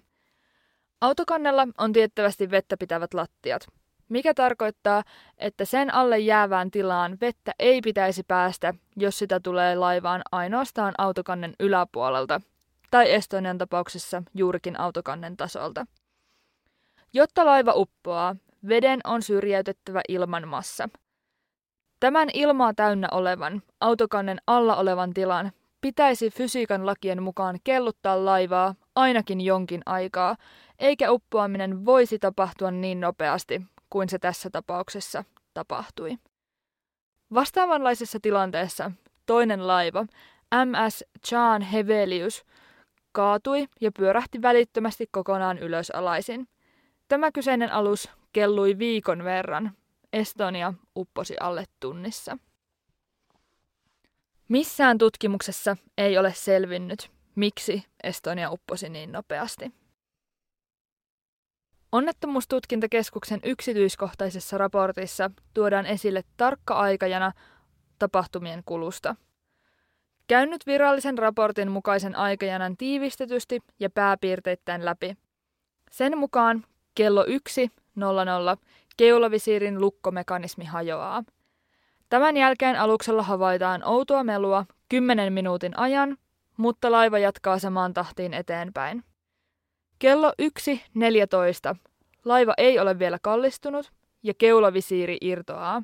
[1.01, 3.67] Autokannella on tiettävästi vettä pitävät lattiat,
[4.11, 5.03] mikä tarkoittaa,
[5.37, 11.53] että sen alle jäävään tilaan vettä ei pitäisi päästä, jos sitä tulee laivaan ainoastaan autokannen
[11.59, 12.41] yläpuolelta,
[12.91, 15.85] tai Estonian tapauksessa juurikin autokannen tasolta.
[17.13, 18.35] Jotta laiva uppoaa,
[18.67, 20.89] veden on syrjäytettävä ilman massa.
[21.99, 29.41] Tämän ilmaa täynnä olevan, autokannen alla olevan tilan pitäisi fysiikan lakien mukaan kelluttaa laivaa ainakin
[29.41, 30.35] jonkin aikaa,
[30.79, 35.23] eikä uppoaminen voisi tapahtua niin nopeasti kuin se tässä tapauksessa
[35.53, 36.17] tapahtui.
[37.33, 38.91] Vastaavanlaisessa tilanteessa
[39.25, 40.05] toinen laiva,
[40.65, 42.45] MS Chan Hevelius,
[43.11, 46.47] kaatui ja pyörähti välittömästi kokonaan ylösalaisin.
[47.07, 49.71] Tämä kyseinen alus kellui viikon verran.
[50.13, 52.37] Estonia upposi alle tunnissa.
[54.47, 59.80] Missään tutkimuksessa ei ole selvinnyt, miksi Estonia upposi niin nopeasti.
[61.91, 67.31] Onnettomuustutkintakeskuksen yksityiskohtaisessa raportissa tuodaan esille tarkka aikajana
[67.99, 69.15] tapahtumien kulusta.
[70.27, 75.17] Käynyt virallisen raportin mukaisen aikajanan tiivistetysti ja pääpiirteittäin läpi.
[75.91, 77.29] Sen mukaan kello 1.00
[78.97, 81.23] keulavisiirin lukkomekanismi hajoaa.
[82.09, 86.17] Tämän jälkeen aluksella havaitaan outoa melua 10 minuutin ajan,
[86.57, 89.03] mutta laiva jatkaa samaan tahtiin eteenpäin.
[90.01, 91.75] Kello 1.14.
[92.25, 93.91] Laiva ei ole vielä kallistunut
[94.23, 95.83] ja keulavisiiri irtoaa.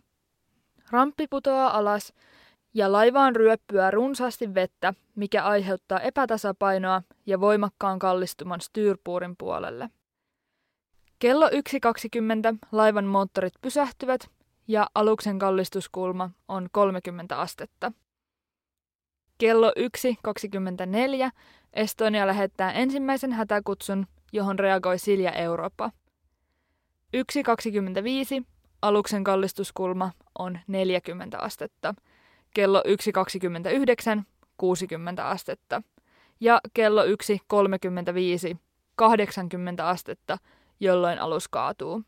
[0.92, 2.14] Ramppi putoaa alas
[2.74, 9.90] ja laivaan ryöppyä runsaasti vettä, mikä aiheuttaa epätasapainoa ja voimakkaan kallistuman styrpuurin puolelle.
[11.20, 11.54] Kello 1.20
[12.72, 14.30] laivan moottorit pysähtyvät
[14.68, 17.92] ja aluksen kallistuskulma on 30 astetta.
[19.38, 19.72] Kello
[21.28, 21.32] 1.24
[21.74, 25.92] Estonia lähettää ensimmäisen hätäkutsun, johon reagoi Silja Eurooppa.
[27.18, 28.46] 1.25
[28.82, 31.96] aluksen kallistuskulma on 40 astetta.
[32.54, 32.84] Kello
[34.18, 34.24] 1.29
[34.58, 35.82] 60 astetta.
[36.40, 38.58] Ja kello 1.35
[38.96, 40.38] 80 astetta,
[40.80, 42.04] jolloin alus kaatuu.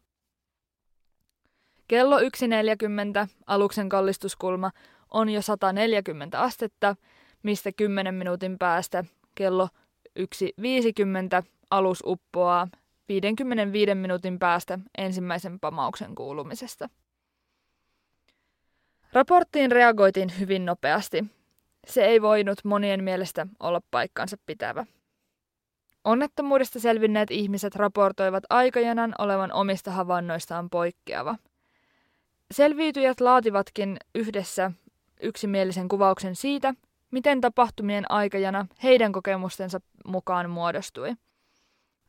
[1.88, 2.26] Kello 1.40
[3.48, 4.72] aluksen kallistuskulma
[5.12, 6.96] on jo 140 astetta,
[7.44, 9.04] mistä 10 minuutin päästä
[9.36, 9.70] kello
[10.20, 10.26] 1.50
[11.72, 12.68] alus uppoaa
[13.10, 16.90] 55 minuutin päästä ensimmäisen pamauksen kuulumisesta.
[19.14, 21.26] Raporttiin reagoitiin hyvin nopeasti.
[21.88, 24.86] Se ei voinut monien mielestä olla paikkansa pitävä.
[26.04, 31.36] Onnettomuudesta selvinneet ihmiset raportoivat aikajanan olevan omista havainnoistaan poikkeava.
[32.52, 34.72] Selviytyjät laativatkin yhdessä
[35.22, 36.74] yksimielisen kuvauksen siitä,
[37.12, 41.14] miten tapahtumien aikajana heidän kokemustensa mukaan muodostui.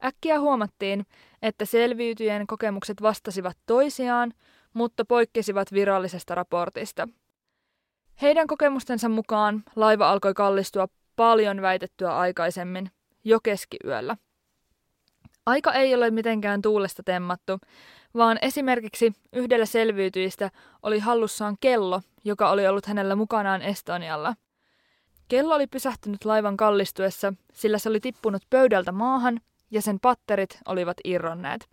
[0.05, 1.07] Äkkiä huomattiin,
[1.43, 4.33] että selviytyjen kokemukset vastasivat toisiaan,
[4.75, 7.09] mutta poikkesivat virallisesta raportista.
[8.23, 12.91] Heidän kokemustensa mukaan laiva alkoi kallistua paljon väitettyä aikaisemmin,
[13.25, 14.17] jo keskiyöllä.
[15.47, 17.59] Aika ei ole mitenkään tuulesta temmattu,
[18.15, 20.51] vaan esimerkiksi yhdellä selviytyjistä
[20.83, 24.35] oli hallussaan kello, joka oli ollut hänellä mukanaan Estonialla–
[25.31, 30.97] Kello oli pysähtynyt laivan kallistuessa, sillä se oli tippunut pöydältä maahan ja sen patterit olivat
[31.05, 31.69] irronneet.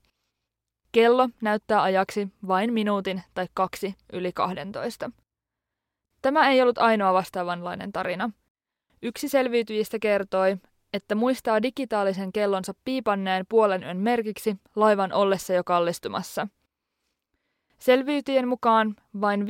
[0.91, 5.11] Kello näyttää ajaksi vain minuutin tai kaksi yli 12.
[6.21, 8.29] Tämä ei ollut ainoa vastaavanlainen tarina.
[9.01, 10.57] Yksi selviytyjistä kertoi,
[10.93, 16.47] että muistaa digitaalisen kellonsa piipanneen puolen yön merkiksi laivan ollessa jo kallistumassa.
[17.79, 19.45] Selviytyjen mukaan vain 5-10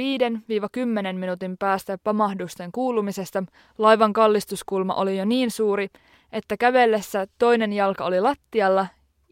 [1.13, 3.43] minuutin päästä pamahdusten kuulumisesta
[3.77, 5.87] laivan kallistuskulma oli jo niin suuri,
[6.31, 8.87] että kävellessä toinen jalka oli lattialla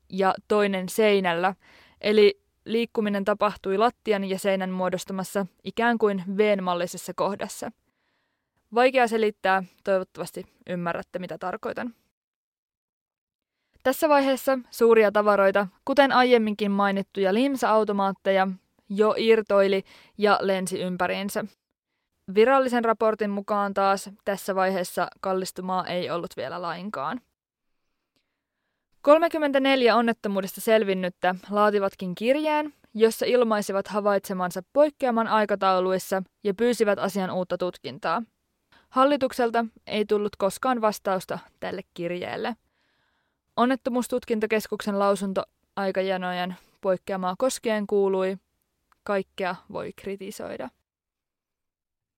[0.10, 1.56] ja toinen seinällä,
[2.02, 7.72] eli liikkuminen tapahtui lattian ja seinän muodostamassa ikään kuin V-mallisessa kohdassa.
[8.76, 11.94] Vaikea selittää, toivottavasti ymmärrätte mitä tarkoitan.
[13.84, 18.48] Tässä vaiheessa suuria tavaroita, kuten aiemminkin mainittuja limsa-automaatteja,
[18.90, 19.84] jo irtoili
[20.18, 21.46] ja lensi ympäriinsä.
[22.36, 27.22] Virallisen raportin mukaan taas tässä vaiheessa kallistumaa ei ollut vielä lainkaan.
[29.02, 38.24] 34 onnettomuudesta selvinnyttä laativatkin kirjeen, jossa ilmaisivat havaitsemansa poikkeaman aikatauluissa ja pyysivät asian uutta tutkintaa.
[38.90, 42.56] Hallitukselta ei tullut koskaan vastausta tälle kirjeelle.
[43.56, 45.44] Onnettomuustutkintakeskuksen lausunto
[45.76, 48.38] aikajanojen poikkeamaa koskien kuului,
[49.06, 50.70] kaikkea voi kritisoida.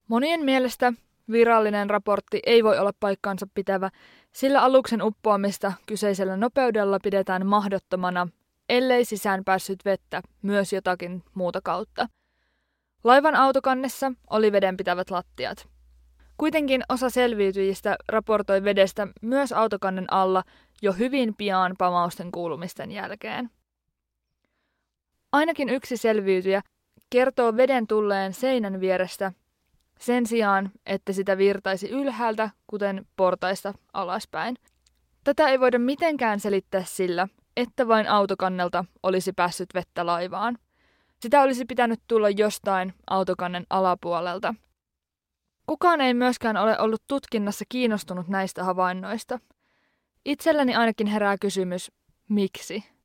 [0.07, 0.93] Monien mielestä
[1.31, 3.89] virallinen raportti ei voi olla paikkaansa pitävä,
[4.31, 8.27] sillä aluksen uppoamista kyseisellä nopeudella pidetään mahdottomana,
[8.69, 12.07] ellei sisään päässyt vettä myös jotakin muuta kautta.
[13.03, 15.67] Laivan autokannessa oli vedenpitävät lattiat.
[16.37, 20.43] Kuitenkin osa selviytyjistä raportoi vedestä myös autokannen alla
[20.81, 23.49] jo hyvin pian pamausten kuulumisten jälkeen.
[25.31, 26.61] Ainakin yksi selviytyjä
[27.09, 29.31] kertoo veden tulleen seinän vierestä
[29.99, 34.55] sen sijaan, että sitä virtaisi ylhäältä, kuten portaista alaspäin.
[35.23, 37.27] Tätä ei voida mitenkään selittää sillä,
[37.57, 40.57] että vain autokannelta olisi päässyt vettä laivaan.
[41.19, 44.55] Sitä olisi pitänyt tulla jostain autokannen alapuolelta.
[45.67, 49.39] Kukaan ei myöskään ole ollut tutkinnassa kiinnostunut näistä havainnoista.
[50.25, 51.91] Itselläni ainakin herää kysymys,
[52.29, 52.96] miksi?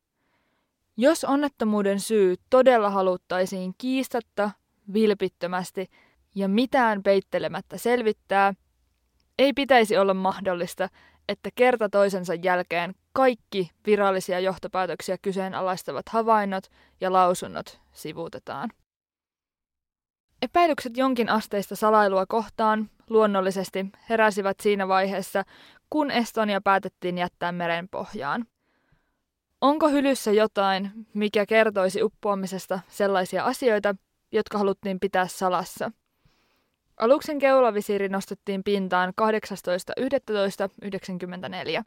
[0.97, 4.51] Jos onnettomuuden syy todella haluttaisiin kiistatta,
[4.93, 5.86] vilpittömästi
[6.34, 8.55] ja mitään peittelemättä selvittää,
[9.38, 10.88] ei pitäisi olla mahdollista,
[11.28, 16.64] että kerta toisensa jälkeen kaikki virallisia johtopäätöksiä kyseenalaistavat havainnot
[17.01, 18.70] ja lausunnot sivuutetaan.
[20.43, 25.43] Epäilykset jonkin asteista salailua kohtaan luonnollisesti heräsivät siinä vaiheessa,
[25.90, 28.47] kun Estonia päätettiin jättää meren pohjaan.
[29.62, 33.94] Onko hylyssä jotain, mikä kertoisi uppoamisesta sellaisia asioita,
[34.32, 35.90] jotka haluttiin pitää salassa?
[36.96, 41.82] Aluksen keulavisiiri nostettiin pintaan 18.11.1994.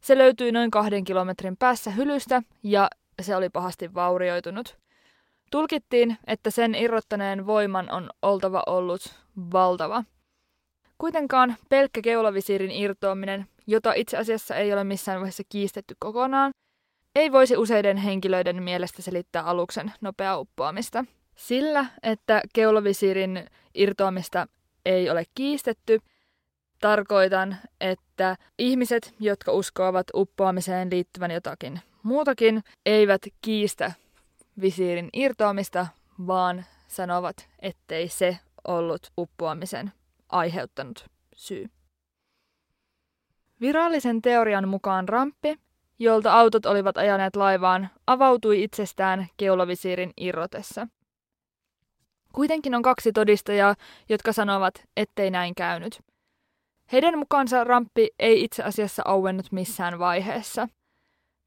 [0.00, 2.90] Se löytyi noin kahden kilometrin päässä hylystä ja
[3.22, 4.78] se oli pahasti vaurioitunut.
[5.50, 9.14] Tulkittiin, että sen irrottaneen voiman on oltava ollut
[9.52, 10.04] valtava.
[10.98, 16.52] Kuitenkaan pelkkä keulavisiirin irtoaminen, jota itse asiassa ei ole missään vaiheessa kiistetty kokonaan,
[17.18, 21.04] ei voisi useiden henkilöiden mielestä selittää aluksen nopeaa uppoamista.
[21.36, 24.46] Sillä, että keulavisiirin irtoamista
[24.84, 26.00] ei ole kiistetty,
[26.80, 33.92] tarkoitan, että ihmiset, jotka uskovat uppoamiseen liittyvän jotakin muutakin, eivät kiistä
[34.60, 35.86] visiirin irtoamista,
[36.26, 38.38] vaan sanovat, ettei se
[38.68, 39.92] ollut uppoamisen
[40.28, 41.66] aiheuttanut syy.
[43.60, 45.58] Virallisen teorian mukaan ramppi,
[45.98, 50.88] jolta autot olivat ajaneet laivaan, avautui itsestään keulavisiirin irrotessa.
[52.32, 53.74] Kuitenkin on kaksi todistajaa,
[54.08, 56.00] jotka sanovat, ettei näin käynyt.
[56.92, 60.68] Heidän mukaansa ramppi ei itse asiassa auennut missään vaiheessa.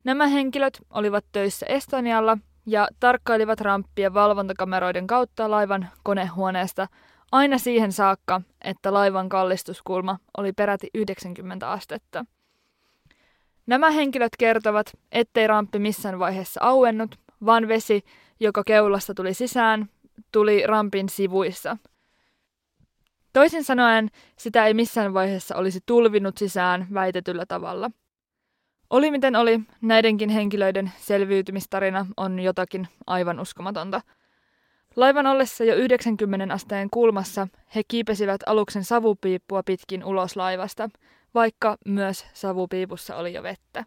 [0.03, 6.87] Nämä henkilöt olivat töissä Estonialla ja tarkkailivat ramppia valvontakameroiden kautta laivan konehuoneesta
[7.31, 12.25] aina siihen saakka, että laivan kallistuskulma oli peräti 90 astetta.
[13.67, 18.03] Nämä henkilöt kertovat, ettei ramppi missään vaiheessa auennut, vaan vesi,
[18.39, 19.89] joka keulasta tuli sisään,
[20.31, 21.77] tuli rampin sivuissa.
[23.33, 27.91] Toisin sanoen, sitä ei missään vaiheessa olisi tulvinut sisään väitetyllä tavalla.
[28.89, 34.01] Oli miten oli, näidenkin henkilöiden selviytymistarina on jotakin aivan uskomatonta.
[34.95, 40.89] Laivan ollessa jo 90 asteen kulmassa he kiipesivät aluksen savupiippua pitkin ulos laivasta,
[41.33, 43.85] vaikka myös savupiipussa oli jo vettä.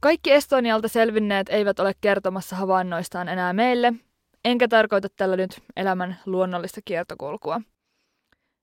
[0.00, 3.92] Kaikki Estonialta selvinneet eivät ole kertomassa havainnoistaan enää meille,
[4.44, 7.60] enkä tarkoita tällä nyt elämän luonnollista kiertokulkua.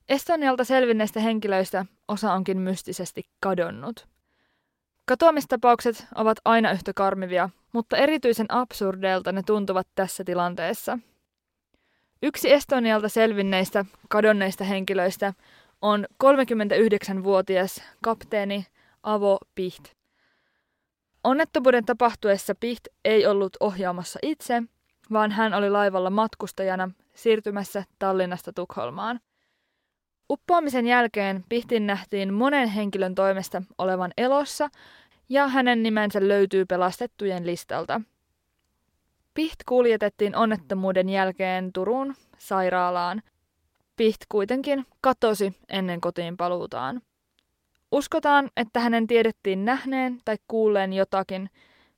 [0.09, 4.07] Estonialta selvinneistä henkilöistä osa onkin mystisesti kadonnut.
[5.05, 10.99] Katoamistapaukset ovat aina yhtä karmivia, mutta erityisen absurdeilta ne tuntuvat tässä tilanteessa.
[12.23, 15.33] Yksi Estonialta selvinneistä kadonneista henkilöistä
[15.83, 18.65] on 39-vuotias kapteeni
[19.03, 19.83] Avo Piht.
[21.23, 24.63] Onnettomuuden tapahtuessa Piht ei ollut ohjaamassa itse,
[25.11, 29.19] vaan hän oli laivalla matkustajana siirtymässä Tallinnasta Tukholmaan.
[30.29, 34.69] Uppoamisen jälkeen Pihtin nähtiin monen henkilön toimesta olevan elossa
[35.29, 38.01] ja hänen nimensä löytyy pelastettujen listalta.
[39.33, 43.21] Piht kuljetettiin onnettomuuden jälkeen Turun sairaalaan.
[43.95, 47.01] Piht kuitenkin katosi ennen kotiin paluutaan.
[47.91, 51.49] Uskotaan, että hänen tiedettiin nähneen tai kuulleen jotakin,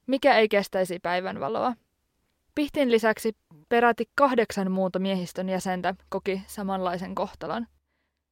[0.08, 1.74] mikä ei kestäisi päivänvaloa.
[2.56, 3.36] Pihtin lisäksi
[3.70, 7.68] peräti kahdeksan muuta miehistön jäsentä koki samanlaisen kohtalon.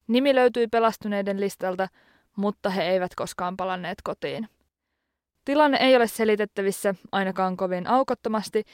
[0.08, 1.88] Nimi löytyi pelastuneiden listalta,
[2.36, 4.48] mutta he eivät koskaan palanneet kotiin.
[5.44, 8.64] Tilanne ei ole selitettävissä ainakaan kovin aukottomasti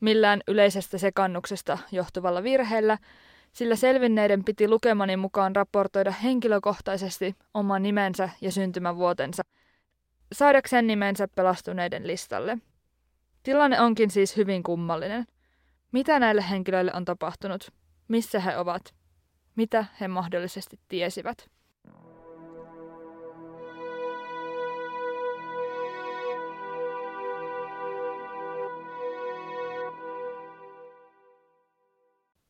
[0.00, 2.98] millään yleisestä sekannuksesta johtuvalla virheellä,
[3.52, 9.42] sillä selvinneiden piti lukemani mukaan raportoida henkilökohtaisesti oman nimensä ja syntymävuotensa,
[10.32, 12.58] saadakseen nimensä pelastuneiden listalle.
[13.42, 15.26] Tilanne onkin siis hyvin kummallinen.
[15.92, 17.72] Mitä näille henkilöille on tapahtunut?
[18.08, 18.94] Missä he ovat?
[19.56, 21.50] Mitä he mahdollisesti tiesivät?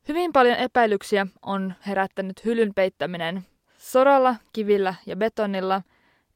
[0.09, 3.45] Hyvin paljon epäilyksiä on herättänyt hylyn peittäminen
[3.77, 5.81] soralla, kivillä ja betonilla,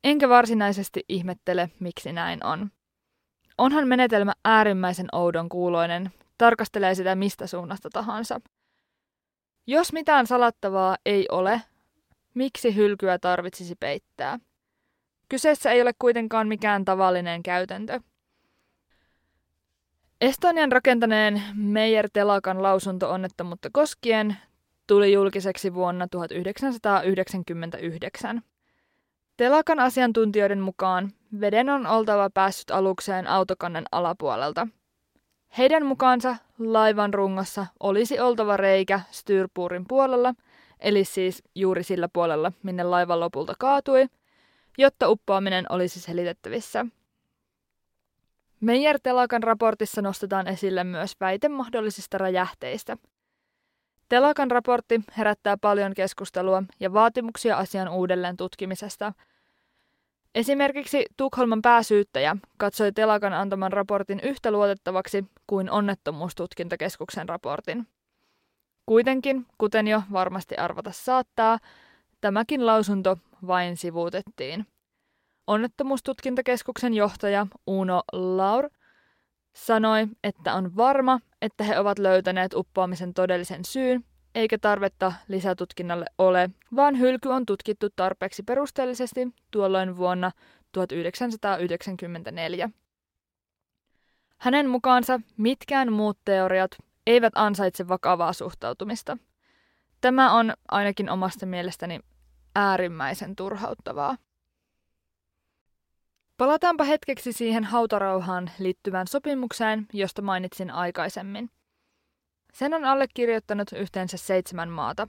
[0.04, 2.72] enkä varsinaisesti ihmettele, miksi näin on.
[3.58, 8.42] Onhan menetelmä äärimmäisen oudon kuuloinen, tarkastelee sitä mistä suunnasta tahansa.
[9.68, 11.62] Jos mitään salattavaa ei ole,
[12.34, 14.40] miksi hylkyä tarvitsisi peittää?
[15.30, 18.00] Kyseessä ei ole kuitenkaan mikään tavallinen käytäntö–
[20.24, 24.38] Estonian rakentaneen Meijer Telakan lausunto onnettomuutta koskien
[24.88, 28.42] tuli julkiseksi vuonna 1999.
[29.38, 34.68] Telakan asiantuntijoiden mukaan veden on oltava päässyt alukseen autokannen alapuolelta.
[35.58, 40.34] Heidän mukaansa laivan rungossa olisi oltava reikä styrpuurin puolella,
[40.80, 44.08] eli siis juuri sillä puolella, minne laiva lopulta kaatui,
[44.78, 46.86] jotta uppoaminen olisi selitettävissä–
[48.64, 52.98] Meijer Telakan raportissa nostetaan esille myös väite mahdollisista räjähteistä.
[54.10, 59.14] Telakan raportti herättää paljon keskustelua ja vaatimuksia asian uudelleen tutkimisesta.
[60.36, 67.88] Esimerkiksi Tukholman pääsyyttäjä katsoi Telakan antaman raportin yhtä luotettavaksi kuin onnettomuustutkintakeskuksen raportin.
[68.86, 71.60] Kuitenkin, kuten jo varmasti arvata saattaa,
[72.22, 74.66] tämäkin lausunto vain sivuutettiin.
[75.48, 78.70] Onnettomuustutkintakeskuksen johtaja Uno Laur
[79.56, 86.50] sanoi, että on varma, että he ovat löytäneet uppoamisen todellisen syyn, eikä tarvetta lisätutkinnalle ole,
[86.76, 90.32] vaan hylky on tutkittu tarpeeksi perusteellisesti tuolloin vuonna
[90.72, 92.70] 1994.
[94.38, 96.72] Hänen mukaansa mitkään muut teoriat
[97.08, 99.18] eivät ansaitse vakavaa suhtautumista.
[100.02, 102.00] Tämä on ainakin omasta mielestäni
[102.56, 104.18] äärimmäisen turhauttavaa.
[106.38, 111.50] Palataanpa hetkeksi siihen hautarauhaan liittyvään sopimukseen, josta mainitsin aikaisemmin.
[112.54, 115.08] Sen on allekirjoittanut yhteensä seitsemän maata.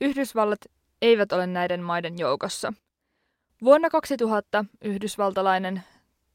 [0.00, 0.58] Yhdysvallat
[1.02, 2.72] eivät ole näiden maiden joukossa.
[3.64, 5.82] Vuonna 2000 yhdysvaltalainen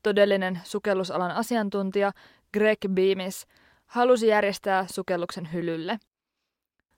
[0.04, 2.12] todellinen sukellusalan asiantuntija
[2.54, 3.48] Greg Beamis
[3.86, 6.00] halusi järjestää sukelluksen hylylle.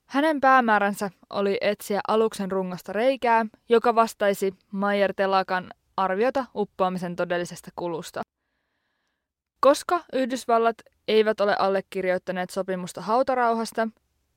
[0.05, 5.71] Hänen päämääränsä oli etsiä aluksen rungosta reikää, joka vastaisi Mayer Telakan
[6.03, 8.21] arviota uppoamisen todellisesta kulusta.
[9.59, 10.75] Koska Yhdysvallat
[11.07, 13.87] eivät ole allekirjoittaneet sopimusta hautarauhasta,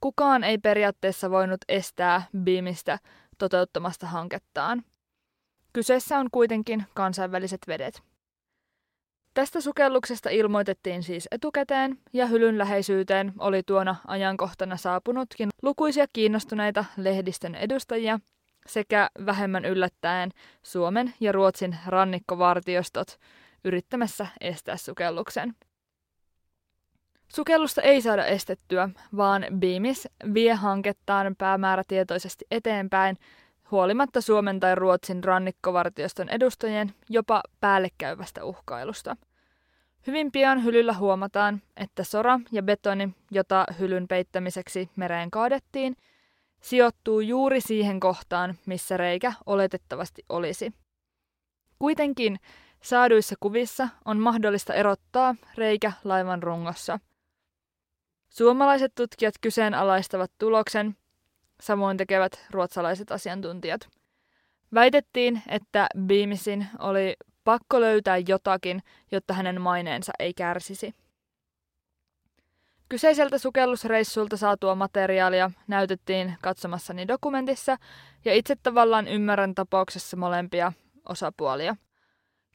[0.01, 2.99] kukaan ei periaatteessa voinut estää Beamista
[3.39, 4.83] toteuttamasta hankettaan.
[5.73, 8.03] Kyseessä on kuitenkin kansainväliset vedet.
[9.35, 17.55] Tästä sukelluksesta ilmoitettiin siis etukäteen, ja hylyn läheisyyteen oli tuona ajankohtana saapunutkin lukuisia kiinnostuneita lehdistön
[17.55, 18.21] edustajia,
[18.67, 20.31] sekä vähemmän yllättäen
[20.63, 23.19] Suomen ja Ruotsin rannikkovartiostot
[23.65, 25.55] yrittämässä estää sukelluksen.
[27.29, 33.17] Sukellusta ei saada estettyä, vaan Beamis vie hankettaan päämäärätietoisesti eteenpäin
[33.71, 39.17] huolimatta Suomen tai Ruotsin rannikkovartioston edustajien jopa päällekäyvästä uhkailusta.
[40.07, 45.97] Hyvin pian hylyllä huomataan, että sora ja betoni, jota hylyn peittämiseksi mereen kaadettiin–
[46.65, 50.73] sijoittuu juuri siihen kohtaan, missä reikä oletettavasti olisi.
[51.79, 52.41] Kuitenkin
[52.83, 57.01] saaduissa kuvissa on mahdollista erottaa reikä laivan rungossa.
[58.29, 60.97] Suomalaiset tutkijat kyseenalaistavat tuloksen,
[61.61, 63.89] samoin tekevät ruotsalaiset asiantuntijat.
[64.75, 70.95] Väitettiin, että Beamisin oli pakko löytää jotakin, jotta hänen maineensa ei kärsisi.
[72.89, 77.77] Kyseiseltä sukellusreissulta saatua materiaalia näytettiin katsomassani dokumentissa,
[78.25, 80.73] ja itse tavallaan ymmärrän tapauksessa molempia
[81.09, 81.77] osapuolia.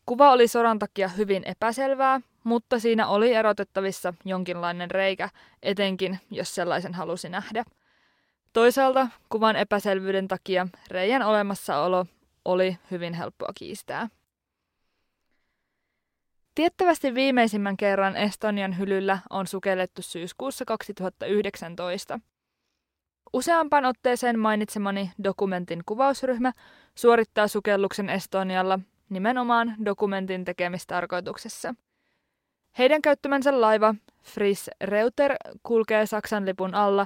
[0.06, 5.30] Kuva oli soran takia hyvin epäselvää, mutta siinä oli erotettavissa jonkinlainen reikä,
[5.64, 7.64] etenkin jos sellaisen halusi nähdä.
[8.54, 12.06] Toisaalta kuvan epäselvyyden takia reijän olemassaolo
[12.46, 14.10] oli hyvin helppoa kiistää.
[16.60, 22.20] Tiettävästi viimeisimmän kerran Estonian hylyllä on sukellettu syyskuussa 2019.
[23.34, 26.54] Useampaan otteeseen mainitsemani dokumentin kuvausryhmä
[26.96, 28.80] suorittaa sukelluksen Estonialla
[29.10, 31.76] nimenomaan dokumentin tekemistarkoituksessa.
[32.78, 37.06] Heidän käyttämänsä laiva Fris Reuter kulkee Saksan lipun alla,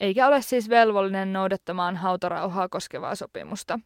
[0.00, 3.78] eikä ole siis velvollinen noudattamaan hautarauhaa koskevaa sopimusta.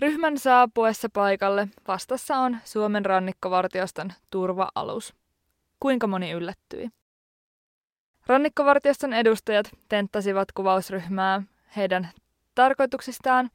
[0.00, 5.14] Ryhmän saapuessa paikalle vastassa on Suomen rannikkovartioston turva-alus.
[5.80, 6.88] Kuinka moni yllättyi?
[8.26, 11.42] Rannikkovartioston edustajat tenttasivat kuvausryhmää
[11.76, 12.08] heidän
[12.54, 13.50] tarkoituksistaan,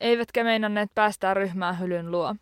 [0.00, 2.36] eivätkä meinanneet päästää ryhmää hylyn luo.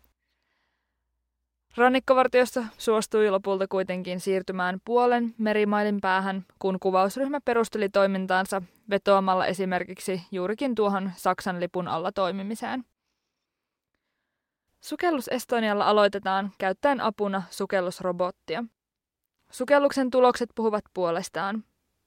[1.77, 10.75] Rannikkovartiosto suostui lopulta kuitenkin siirtymään puolen merimailin päähän, kun kuvausryhmä perusteli toimintaansa vetoamalla esimerkiksi juurikin
[10.75, 12.85] tuohon Saksan lipun alla toimimiseen.
[14.83, 18.63] Sukellus Estonialla aloitetaan käyttäen apuna sukellusrobottia.
[19.51, 21.63] Sukelluksen tulokset puhuvat puolestaan.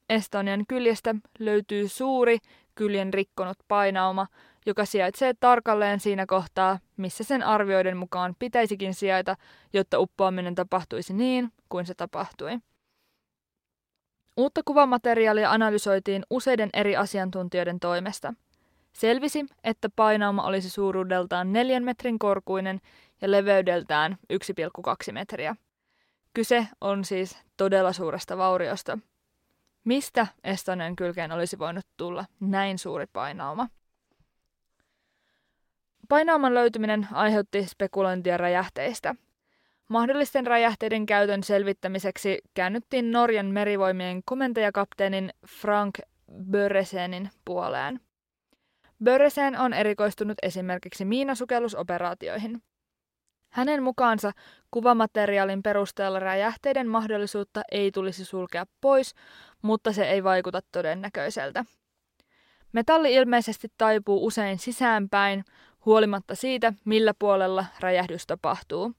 [0.09, 2.37] Estonian kyljestä löytyy suuri
[2.75, 4.27] kyljen rikkonut painauma,
[4.65, 9.35] joka sijaitsee tarkalleen siinä kohtaa, missä sen arvioiden mukaan pitäisikin sijaita,
[9.73, 12.59] jotta uppoaminen tapahtuisi niin kuin se tapahtui.
[14.37, 18.33] Uutta kuvamateriaalia analysoitiin useiden eri asiantuntijoiden toimesta–
[18.97, 22.81] Selvisi, että painauma olisi suuruudeltaan 4 metrin korkuinen
[23.21, 25.55] ja leveydeltään 1,2 metriä.
[26.33, 28.99] Kyse on siis todella suuresta vauriosta.
[29.83, 33.67] Mistä Estonian kylkeen olisi voinut tulla näin suuri painauma?
[36.09, 39.15] Painauman löytyminen aiheutti spekulointia räjähteistä.
[39.89, 45.99] Mahdollisten räjähteiden käytön selvittämiseksi käännyttiin Norjan merivoimien komentajakapteenin Frank
[46.51, 47.99] Böresenin puoleen.
[49.03, 52.61] Börresen on erikoistunut esimerkiksi miinasukellusoperaatioihin.
[53.49, 54.31] Hänen mukaansa
[54.71, 59.13] kuvamateriaalin perusteella räjähteiden mahdollisuutta ei tulisi sulkea pois,
[59.61, 61.65] mutta se ei vaikuta todennäköiseltä.
[62.73, 65.45] Metalli ilmeisesti taipuu usein sisäänpäin,
[65.85, 68.93] huolimatta siitä, millä puolella räjähdys tapahtuu.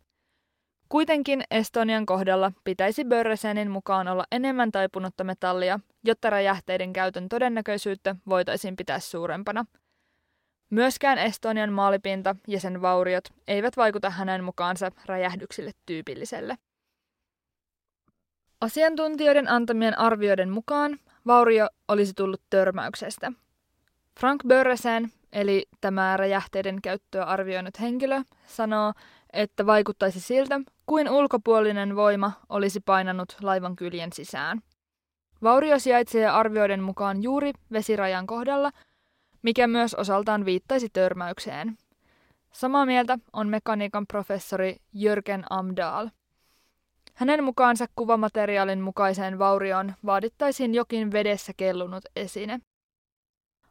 [0.88, 8.76] Kuitenkin Estonian kohdalla pitäisi Börresenin mukaan olla enemmän taipunutta metallia, jotta räjähteiden käytön todennäköisyyttä voitaisiin
[8.76, 9.64] pitää suurempana–
[10.70, 16.56] Myöskään Estonian maalipinta ja sen vauriot eivät vaikuta hänen mukaansa räjähdyksille tyypilliselle.
[18.60, 23.32] Asiantuntijoiden antamien arvioiden mukaan vaurio olisi tullut törmäyksestä.
[24.20, 28.92] Frank Börresen, eli tämä räjähteiden käyttöä arvioinut henkilö, sanoo,
[29.32, 34.60] että vaikuttaisi siltä, kuin ulkopuolinen voima olisi painanut laivan kyljen sisään.
[35.42, 38.70] Vaurio sijaitsee arvioiden mukaan juuri vesirajan kohdalla–
[39.42, 41.78] mikä myös osaltaan viittaisi törmäykseen.
[42.52, 46.06] Samaa mieltä on mekaniikan professori Jörgen Amdahl.
[47.14, 52.60] Hänen mukaansa kuvamateriaalin mukaiseen vaurioon vaadittaisiin jokin vedessä kellunut esine.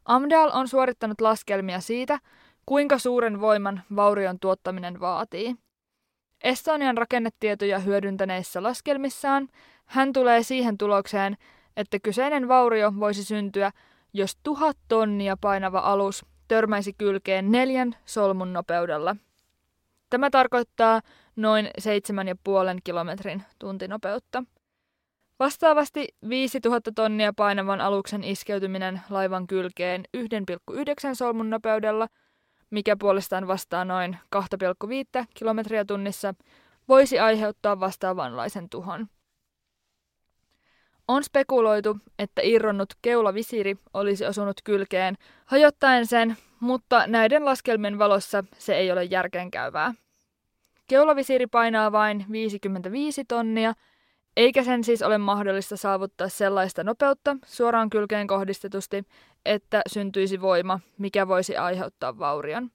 [0.04, 2.18] Amdahl on suorittanut laskelmia siitä,
[2.66, 5.56] kuinka suuren voiman vaurion tuottaminen vaatii.
[6.44, 9.48] Estonian rakennetietoja hyödyntäneissä laskelmissaan
[9.86, 11.36] hän tulee siihen tulokseen,
[11.76, 13.72] että kyseinen vaurio voisi syntyä
[14.12, 19.16] jos tuhat tonnia painava alus törmäisi kylkeen neljän solmun nopeudella.
[20.10, 21.00] Tämä tarkoittaa
[21.36, 21.72] noin 7,5
[22.84, 24.44] kilometrin tuntinopeutta.
[25.38, 32.08] Vastaavasti 5000 tonnia painavan aluksen iskeytyminen laivan kylkeen 1,9 solmun nopeudella,
[32.70, 36.34] mikä puolestaan vastaa noin 2,5 kilometriä tunnissa,
[36.88, 39.08] voisi aiheuttaa vastaavanlaisen tuhon.
[41.08, 48.76] On spekuloitu, että irronnut keulavisiri olisi osunut kylkeen hajottaen sen, mutta näiden laskelmien valossa se
[48.76, 49.94] ei ole järkeenkäyvää.
[50.88, 53.74] Keulavisiiri painaa vain 55 tonnia,
[54.36, 59.04] eikä sen siis ole mahdollista saavuttaa sellaista nopeutta suoraan kylkeen kohdistetusti,
[59.44, 62.70] että syntyisi voima, mikä voisi aiheuttaa vaurion.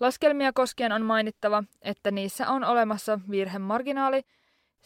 [0.00, 4.22] Laskelmia koskien on mainittava, että niissä on olemassa virhemarginaali,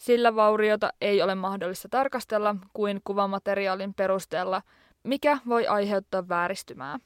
[0.01, 4.61] sillä vauriota ei ole mahdollista tarkastella kuin kuvamateriaalin perusteella
[5.03, 6.99] mikä voi aiheuttaa vääristymää.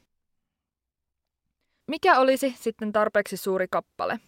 [1.86, 4.20] Mikä olisi sitten tarpeeksi suuri kappale?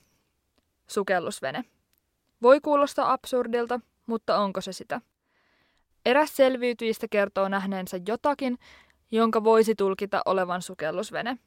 [0.86, 1.64] Sukellusvene.
[2.42, 5.00] Voi kuulostaa absurdilta, mutta onko se sitä?
[6.06, 8.58] Eräs selviytyjistä kertoo nähneensä jotakin,
[9.10, 11.38] jonka voisi tulkita olevan sukellusvene.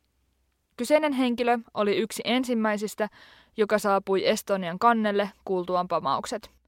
[0.78, 3.10] Kyseinen henkilö oli yksi ensimmäisistä,
[3.58, 6.61] joka saapui Estonian kannelle kuultuaan pamaukset.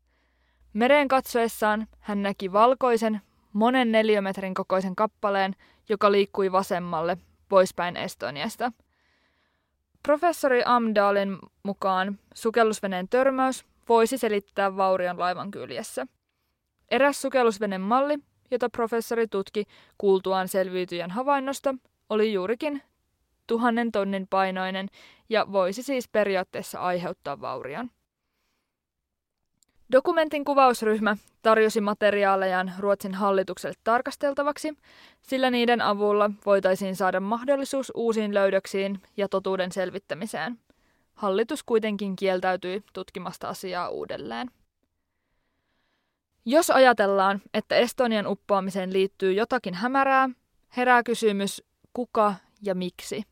[0.73, 3.21] Mereen katsoessaan hän näki valkoisen,
[3.53, 5.55] monen neliömetrin kokoisen kappaleen,
[5.89, 7.17] joka liikkui vasemmalle
[7.49, 8.71] poispäin Estoniasta.
[10.03, 16.07] Professori Amdalin mukaan sukellusveneen törmäys voisi selittää vaurion laivan kyljessä.
[16.91, 18.19] Eräs sukellusvenen malli,
[18.51, 19.65] jota professori tutki
[19.97, 21.75] kuultuaan selviytyjän havainnosta,
[22.09, 22.81] oli juurikin
[23.47, 24.87] tuhannen tonnin painoinen
[25.29, 27.89] ja voisi siis periaatteessa aiheuttaa vaurion.
[29.93, 34.77] Dokumentin kuvausryhmä tarjosi materiaalejaan Ruotsin hallitukselle tarkasteltavaksi,
[35.21, 40.59] sillä niiden avulla voitaisiin saada mahdollisuus uusiin löydöksiin ja totuuden selvittämiseen.
[41.13, 44.51] Hallitus kuitenkin kieltäytyi tutkimasta asiaa uudelleen.
[46.45, 50.29] Jos ajatellaan, että Estonian uppoamiseen liittyy jotakin hämärää,
[50.77, 51.63] herää kysymys
[51.93, 53.23] kuka ja miksi.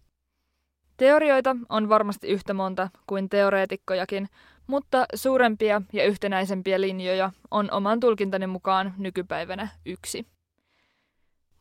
[0.98, 4.30] Teorioita on varmasti yhtä monta kuin teoreetikkojakin,
[4.72, 10.26] mutta suurempia ja yhtenäisempiä linjoja on oman tulkintani mukaan nykypäivänä yksi.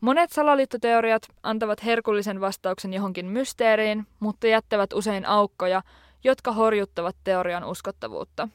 [0.01, 5.81] Monet salaliittoteoriat antavat herkullisen vastauksen johonkin mysteeriin, mutta jättävät usein aukkoja,
[6.23, 8.47] jotka horjuttavat teorian uskottavuutta.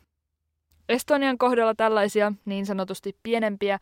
[0.88, 3.78] Estonian kohdalla tällaisia niin sanotusti pienempiä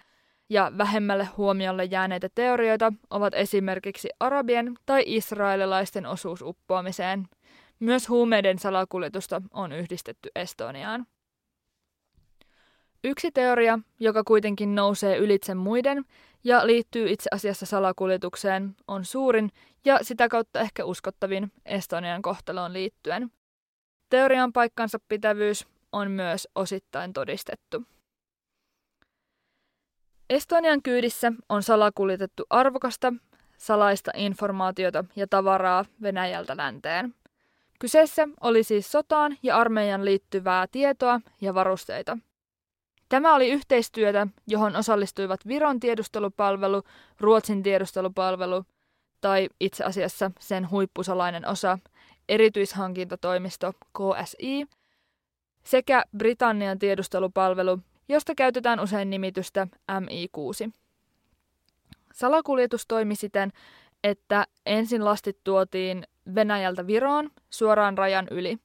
[0.49, 7.29] ja vähemmälle huomiolle jääneitä teorioita ovat esimerkiksi arabien tai israelilaisten osuus uppoamiseen.
[7.85, 11.07] Myös huumeiden salakuljetusta on yhdistetty Estoniaan.
[13.05, 16.05] Yksi teoria, joka kuitenkin nousee ylitse muiden
[16.45, 19.51] ja liittyy itse asiassa salakuljetukseen, on suurin
[19.85, 23.33] ja sitä kautta ehkä uskottavin Estonian kohtaloon liittyen.
[24.11, 27.83] Teorian paikkansa pitävyys on myös osittain todistettu.
[30.31, 33.13] Estonian kyydissä on salakuljetettu arvokasta,
[33.57, 37.15] salaista informaatiota ja tavaraa Venäjältä länteen.
[37.79, 42.19] Kyseessä oli siis sotaan ja armeijan liittyvää tietoa ja varusteita.
[43.09, 46.83] Tämä oli yhteistyötä, johon osallistuivat Viron tiedustelupalvelu,
[47.21, 48.65] Ruotsin tiedustelupalvelu
[49.21, 51.79] tai itse asiassa sen huippusalainen osa,
[52.29, 54.67] erityishankintatoimisto KSI,
[55.65, 60.71] sekä Britannian tiedustelupalvelu josta käytetään usein nimitystä MI6.
[62.13, 63.53] Salakuljetus toimi siten,
[64.05, 68.59] että ensin lastit tuotiin Venäjältä Viroon suoraan rajan yli.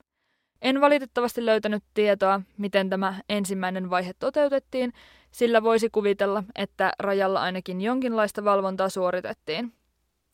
[0.62, 4.94] En valitettavasti löytänyt tietoa, miten tämä ensimmäinen vaihe toteutettiin,
[5.32, 9.74] sillä voisi kuvitella, että rajalla ainakin jonkinlaista valvontaa suoritettiin.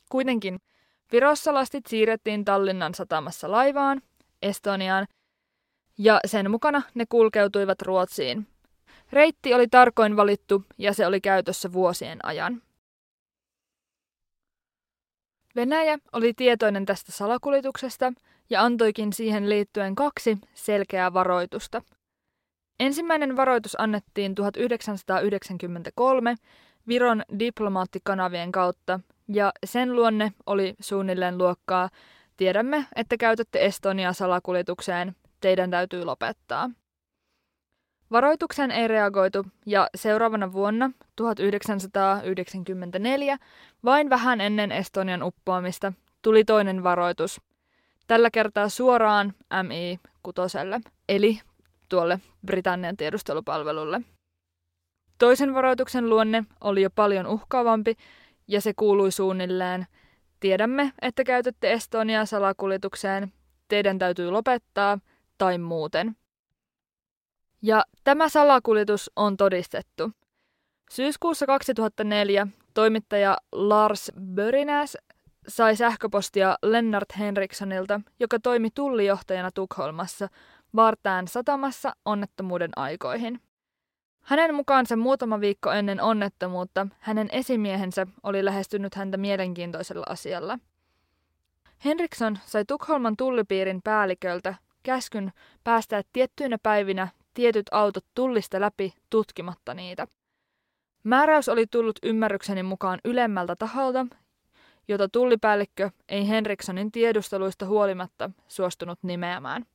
[0.10, 0.60] Kuitenkin
[1.12, 4.02] Virossa lastit siirrettiin Tallinnan satamassa laivaan,
[4.42, 5.08] Estoniaan,
[5.98, 8.48] ja sen mukana ne kulkeutuivat Ruotsiin,
[9.12, 12.62] Reitti oli tarkoin valittu ja se oli käytössä vuosien ajan.
[15.56, 18.14] Venäjä oli tietoinen tästä salakuljetuksesta
[18.50, 21.82] ja antoikin siihen liittyen kaksi selkeää varoitusta.
[22.80, 26.36] Ensimmäinen varoitus annettiin 1993
[26.88, 31.90] Viron diplomaattikanavien kautta ja sen luonne oli suunnilleen luokkaa
[32.38, 35.16] Tiedämme, että käytätte Estonia salakuljetukseen.
[35.42, 36.70] Teidän täytyy lopettaa.
[38.12, 43.38] Varoituksen ei reagoitu ja seuraavana vuonna 1994,
[43.86, 47.42] vain vähän ennen Estonian uppoamista, tuli toinen varoitus.
[48.08, 51.40] Tällä kertaa suoraan MI6, eli
[51.90, 54.02] tuolle Britannian tiedustelupalvelulle.
[55.18, 57.96] Toisen varoituksen luonne oli jo paljon uhkaavampi
[58.48, 59.88] ja se kuului suunnilleen
[60.40, 63.34] Tiedämme, että käytätte Estoniaa salakuljetukseen.
[63.68, 65.00] Teidän täytyy lopettaa
[65.38, 66.16] tai muuten–
[67.66, 70.12] ja tämä salakuljetus on todistettu.
[70.92, 74.98] Syyskuussa 2004 toimittaja Lars Börinäs
[75.48, 80.28] sai sähköpostia Lennart Henrikssonilta, joka toimi tullijohtajana Tukholmassa
[80.76, 83.42] Vartään satamassa onnettomuuden aikoihin.
[84.22, 90.60] Hänen mukaansa muutama viikko ennen onnettomuutta hänen esimiehensä oli lähestynyt häntä mielenkiintoisella asialla.
[91.86, 95.32] Henriksson sai Tukholman tullipiirin päälliköltä käskyn
[95.64, 100.08] päästää tiettyinä päivinä tietyt autot tullista läpi tutkimatta niitä.
[101.04, 104.06] Määräys oli tullut ymmärrykseni mukaan ylemmältä taholta,
[104.88, 109.66] jota tullipäällikkö ei Henrikssonin tiedusteluista huolimatta suostunut nimeämään.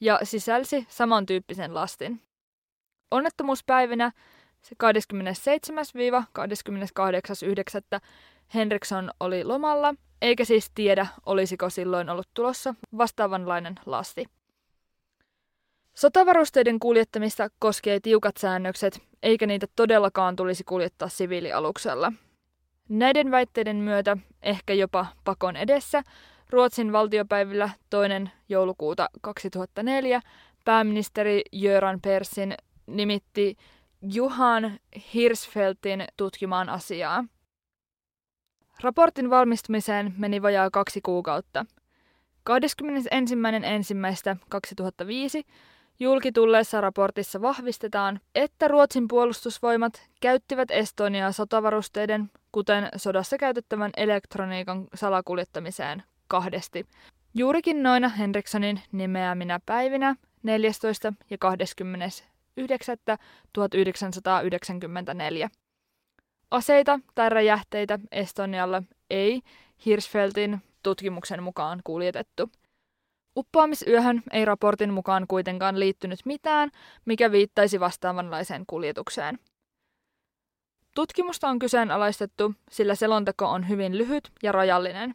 [0.01, 2.23] ja sisälsi samantyyppisen lastin.
[3.11, 4.13] Onnettomuuspäivinä
[4.63, 4.75] se
[7.97, 8.01] 27-28.9.
[8.55, 14.27] Henriksson oli lomalla, eikä siis tiedä, olisiko silloin ollut tulossa vastaavanlainen lasti.
[16.01, 22.13] Sotavarusteiden kuljettamista koskee tiukat säännökset, eikä niitä todellakaan tulisi kuljettaa siviilialuksella.
[22.89, 26.03] Näiden väitteiden myötä, ehkä jopa pakon edessä,
[26.51, 30.21] Ruotsin valtiopäivillä toinen joulukuuta 2004
[30.65, 32.55] pääministeri Jöran Persin
[32.87, 33.57] nimitti
[34.03, 34.79] Juhan
[35.15, 37.25] Hirsfeltin tutkimaan asiaa.
[38.83, 41.67] Raportin valmistumiseen meni vajaa kaksi kuukautta.
[42.51, 45.51] 21.1.2005
[46.01, 56.87] julkitulleessa raportissa vahvistetaan, että Ruotsin puolustusvoimat käyttivät Estoniaa sotavarusteiden, kuten sodassa käytettävän elektroniikan salakuljettamiseen kahdesti.
[57.35, 61.13] Juurikin noina Henrikssonin nimeäminä päivinä 14.
[61.31, 62.07] ja 20.
[63.53, 65.51] 1994.
[66.51, 69.43] Aseita tai räjähteitä Estonialle ei
[69.87, 72.51] Hirschfeldin tutkimuksen mukaan kuljetettu.
[73.37, 76.71] Uppoamisyöhön ei raportin mukaan kuitenkaan liittynyt mitään,
[77.05, 79.39] mikä viittaisi vastaavanlaiseen kuljetukseen.
[80.95, 85.15] Tutkimusta on kyseenalaistettu, sillä selonteko on hyvin lyhyt ja rajallinen.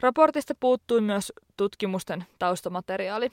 [0.00, 3.30] Raportista puuttui myös tutkimusten taustamateriaali.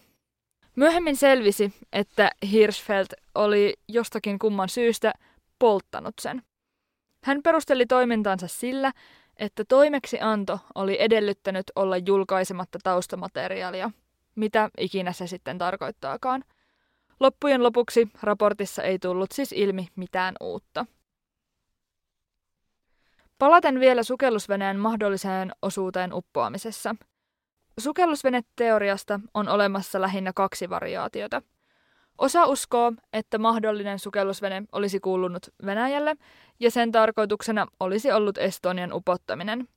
[0.75, 5.13] Myöhemmin selvisi, että Hirschfeld oli jostakin kumman syystä
[5.59, 6.43] polttanut sen.
[7.23, 8.91] Hän perusteli toimintansa sillä,
[9.37, 13.91] että toimeksianto oli edellyttänyt olla julkaisematta taustamateriaalia,
[14.35, 16.43] mitä ikinä se sitten tarkoittaakaan.
[17.19, 20.85] Loppujen lopuksi raportissa ei tullut siis ilmi mitään uutta.
[23.37, 26.95] Palaten vielä sukellusveneen mahdolliseen osuuteen uppoamisessa–
[27.79, 31.41] Sukellusveneteoriasta on olemassa lähinnä kaksi variaatiota.
[32.17, 36.15] Osa uskoo, että mahdollinen sukellusvene olisi kuulunut Venäjälle
[36.59, 39.67] ja sen tarkoituksena olisi ollut Estonian upottaminen.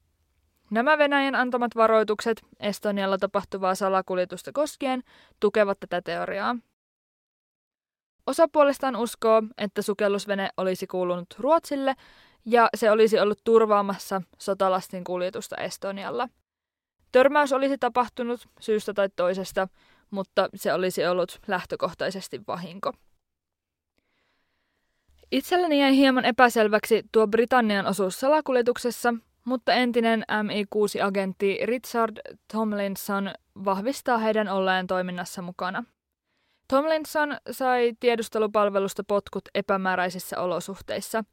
[0.73, 5.03] Nämä Venäjän antamat varoitukset Estonialla tapahtuvaa salakuljetusta koskien
[5.41, 6.57] tukevat tätä teoriaa.
[8.27, 11.95] Osa puolestaan uskoo, että sukellusvene olisi kuulunut Ruotsille
[12.45, 16.29] ja se olisi ollut turvaamassa sotalastin kuljetusta Estonialla–
[17.13, 19.69] Törmäys olisi tapahtunut syystä tai toisesta,
[20.11, 22.93] mutta se olisi ollut lähtökohtaisesti vahinko.
[25.33, 29.15] Itselleni jäi hieman epäselväksi tuo Britannian osuus salakuljetuksessa,
[29.45, 32.17] mutta entinen MI6-agentti Richard
[32.53, 33.31] Tomlinson
[33.65, 35.85] vahvistaa heidän olleen toiminnassa mukana.
[36.69, 41.25] Tomlinson sai tiedustelupalvelusta potkut epämääräisissä olosuhteissa.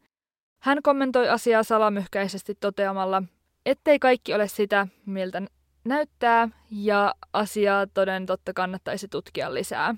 [0.62, 3.24] Hän kommentoi asiaa salamyhkäisesti toteamalla,
[3.66, 5.42] ettei kaikki ole sitä, miltä
[5.86, 9.96] näyttää ja asiaa toden totta kannattaisi tutkia lisää.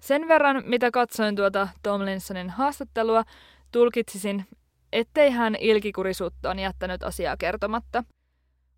[0.00, 3.24] Sen verran, mitä katsoin tuota Tomlinsonin haastattelua,
[3.72, 4.46] tulkitsisin,
[4.92, 8.04] ettei hän ilkikurisuuttaan jättänyt asiaa kertomatta.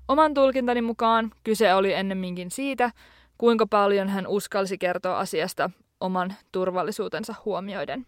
[0.09, 2.91] Oman tulkintani mukaan kyse oli ennemminkin siitä,
[3.39, 8.07] kuinka paljon hän uskalsi kertoa asiasta oman turvallisuutensa huomioiden.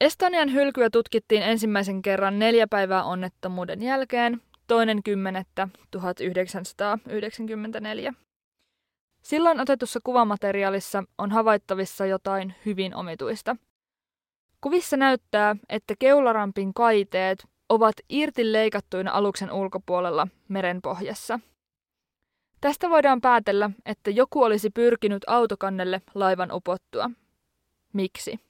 [0.00, 8.14] Estonian hylkyä tutkittiin ensimmäisen kerran neljä päivää onnettomuuden jälkeen, toinen kymmenettä 1994.
[9.22, 13.56] Silloin otetussa kuvamateriaalissa on havaittavissa jotain hyvin omituista.
[14.64, 21.40] Kuvissa näyttää, että keularampin kaiteet ovat irti leikattuina aluksen ulkopuolella merenpohjassa.
[22.60, 27.10] Tästä voidaan päätellä, että joku olisi pyrkinyt autokannelle laivan upottua.
[27.92, 28.40] Miksi?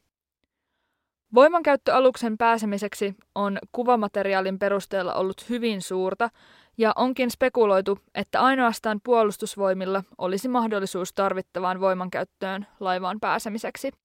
[1.34, 6.30] Voimankäyttö aluksen pääsemiseksi on kuvamateriaalin perusteella ollut hyvin suurta,
[6.78, 14.03] ja onkin spekuloitu, että ainoastaan puolustusvoimilla olisi mahdollisuus tarvittavaan voimankäyttöön laivaan pääsemiseksi.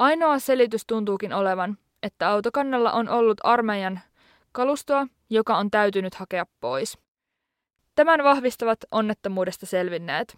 [0.00, 4.00] Ainoa selitys tuntuukin olevan, että autokannalla on ollut armeijan
[4.52, 6.98] kalustoa, joka on täytynyt hakea pois.
[7.94, 10.36] Tämän vahvistavat onnettomuudesta selvinneet.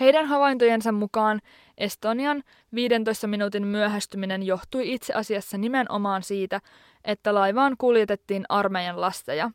[0.00, 1.40] Heidän havaintojensa mukaan
[1.78, 2.42] Estonian
[2.74, 6.60] 15 minuutin myöhästyminen johtui itse asiassa nimenomaan siitä,
[7.04, 9.50] että laivaan kuljetettiin armeijan lasteja.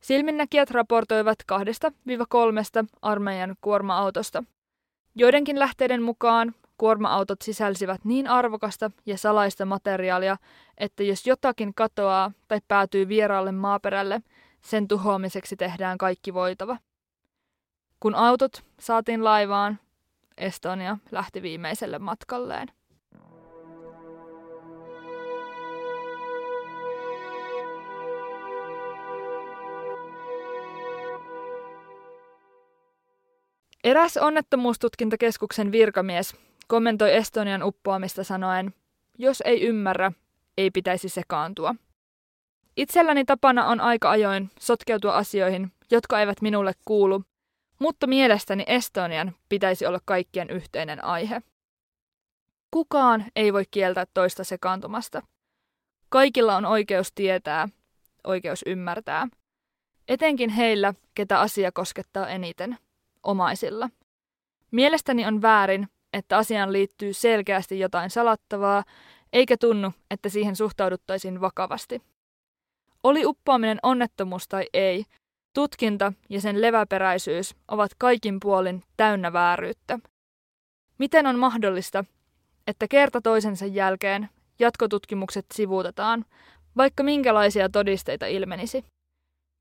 [0.00, 4.44] Silminnäkijät raportoivat kahdesta viiva kolmesta armeijan kuorma-autosta.
[5.14, 10.36] Joidenkin lähteiden mukaan kuorma-autot sisälsivät niin arvokasta ja salaista materiaalia,
[10.78, 14.20] että jos jotakin katoaa tai päätyy vieraalle maaperälle,
[14.60, 16.76] sen tuhoamiseksi tehdään kaikki voitava.
[18.00, 19.78] Kun autot saatiin laivaan,
[20.38, 22.68] Estonia lähti viimeiselle matkalleen.
[33.84, 36.36] Eräs onnettomuustutkintakeskuksen virkamies
[36.68, 38.74] kommentoi Estonian uppoamista sanoen,
[39.18, 40.12] jos ei ymmärrä,
[40.58, 41.74] ei pitäisi sekaantua.
[42.76, 47.22] Itselläni tapana on aika ajoin sotkeutua asioihin, jotka eivät minulle kuulu,
[47.78, 51.42] mutta mielestäni Estonian pitäisi olla kaikkien yhteinen aihe.
[52.70, 55.22] Kukaan ei voi kieltää toista sekaantumasta.
[56.08, 57.68] Kaikilla on oikeus tietää,
[58.24, 59.28] oikeus ymmärtää.
[60.08, 62.78] Etenkin heillä, ketä asia koskettaa eniten,
[63.22, 63.90] omaisilla.
[64.70, 68.84] Mielestäni on väärin, että asiaan liittyy selkeästi jotain salattavaa,
[69.32, 72.02] eikä tunnu, että siihen suhtauduttaisiin vakavasti.
[73.02, 75.04] Oli uppoaminen onnettomuus tai ei,
[75.54, 79.98] tutkinta ja sen leväperäisyys ovat kaikin puolin täynnä vääryyttä.
[80.98, 82.04] Miten on mahdollista,
[82.66, 86.24] että kerta toisensa jälkeen jatkotutkimukset sivuutetaan,
[86.76, 88.84] vaikka minkälaisia todisteita ilmenisi?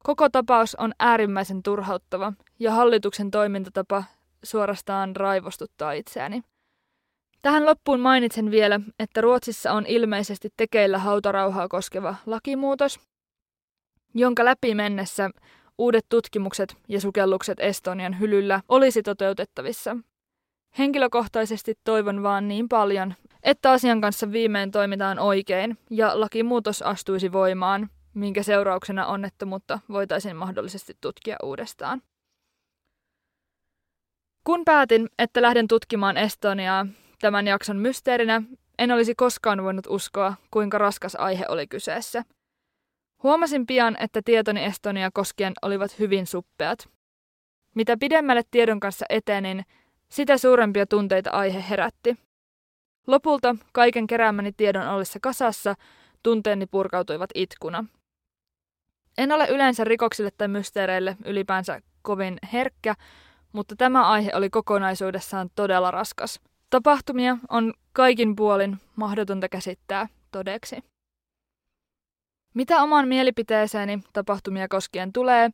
[0.03, 4.03] Koko tapaus on äärimmäisen turhauttava ja hallituksen toimintatapa
[4.43, 6.41] suorastaan raivostuttaa itseäni.
[7.41, 12.99] Tähän loppuun mainitsen vielä, että Ruotsissa on ilmeisesti tekeillä hautarauhaa koskeva lakimuutos,
[14.13, 15.29] jonka läpi mennessä
[15.77, 19.97] uudet tutkimukset ja sukellukset Estonian hylyllä olisi toteutettavissa.
[20.77, 23.13] Henkilökohtaisesti toivon vaan niin paljon,
[23.43, 30.93] että asian kanssa viimein toimitaan oikein ja lakimuutos astuisi voimaan, minkä seurauksena onnettomuutta voitaisiin mahdollisesti
[31.01, 32.01] tutkia uudestaan.
[34.43, 36.85] Kun päätin, että lähden tutkimaan Estoniaa
[37.19, 38.41] tämän jakson mysteerinä,
[38.79, 42.23] en olisi koskaan voinut uskoa, kuinka raskas aihe oli kyseessä.
[43.23, 46.89] Huomasin pian, että tietoni Estonia koskien olivat hyvin suppeat.
[47.75, 49.65] Mitä pidemmälle tiedon kanssa etenin,
[50.09, 52.17] sitä suurempia tunteita aihe herätti.
[53.07, 55.75] Lopulta kaiken keräämäni tiedon ollessa kasassa
[56.23, 57.85] tunteeni purkautuivat itkuna.
[59.17, 62.95] En ole yleensä rikoksille tai mysteereille ylipäänsä kovin herkkä,
[63.53, 66.39] mutta tämä aihe oli kokonaisuudessaan todella raskas.
[66.69, 70.83] Tapahtumia on kaikin puolin mahdotonta käsittää todeksi.
[72.53, 75.49] Mitä oman mielipiteeseeni tapahtumia koskien tulee,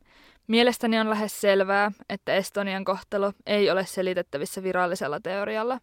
[0.46, 5.80] mielestäni on lähes selvää, että Estonian kohtalo ei ole selitettävissä virallisella teorialla.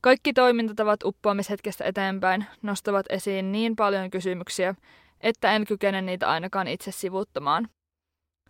[0.00, 4.74] Kaikki toimintatavat uppoamishetkestä eteenpäin nostavat esiin niin paljon kysymyksiä,
[5.20, 7.68] että en kykene niitä ainakaan itse sivuuttamaan.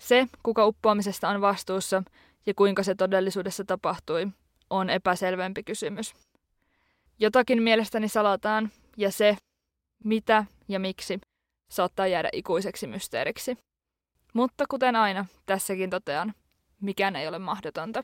[0.01, 2.03] Se, kuka uppoamisesta on vastuussa
[2.47, 4.29] ja kuinka se todellisuudessa tapahtui,
[4.71, 6.15] on epäselvempi kysymys.
[7.19, 9.37] Jotakin mielestäni salataan, ja se,
[10.05, 11.21] mitä ja miksi,
[11.71, 13.59] saattaa jäädä ikuiseksi mysteeriksi.
[14.35, 16.35] Mutta kuten aina, tässäkin totean,
[16.81, 18.03] mikään ei ole mahdotonta.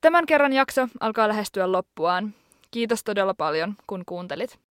[0.00, 2.34] Tämän kerran jakso alkaa lähestyä loppuaan.
[2.70, 4.67] Kiitos todella paljon, kun kuuntelit.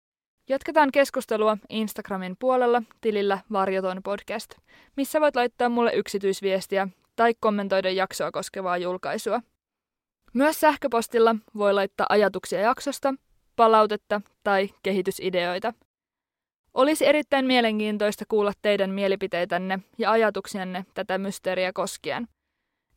[0.48, 4.54] Jatketaan keskustelua Instagramin puolella tilillä Varjoton podcast,
[4.96, 9.40] missä voit laittaa mulle yksityisviestiä tai kommentoida jaksoa koskevaa julkaisua.
[10.32, 13.14] Myös sähköpostilla voi laittaa ajatuksia jaksosta,
[13.56, 15.72] palautetta tai kehitysideoita.
[16.74, 22.28] Olisi erittäin mielenkiintoista kuulla teidän mielipiteitänne ja ajatuksianne tätä mysteeriä koskien.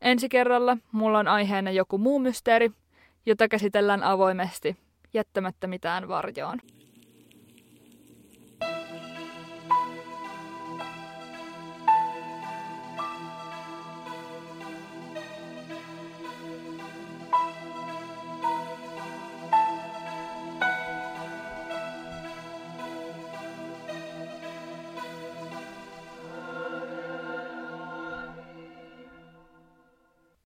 [0.00, 2.70] Ensi kerralla mulla on aiheena joku muu mysteeri,
[3.26, 4.76] jota käsitellään avoimesti,
[5.14, 6.60] jättämättä mitään varjoon.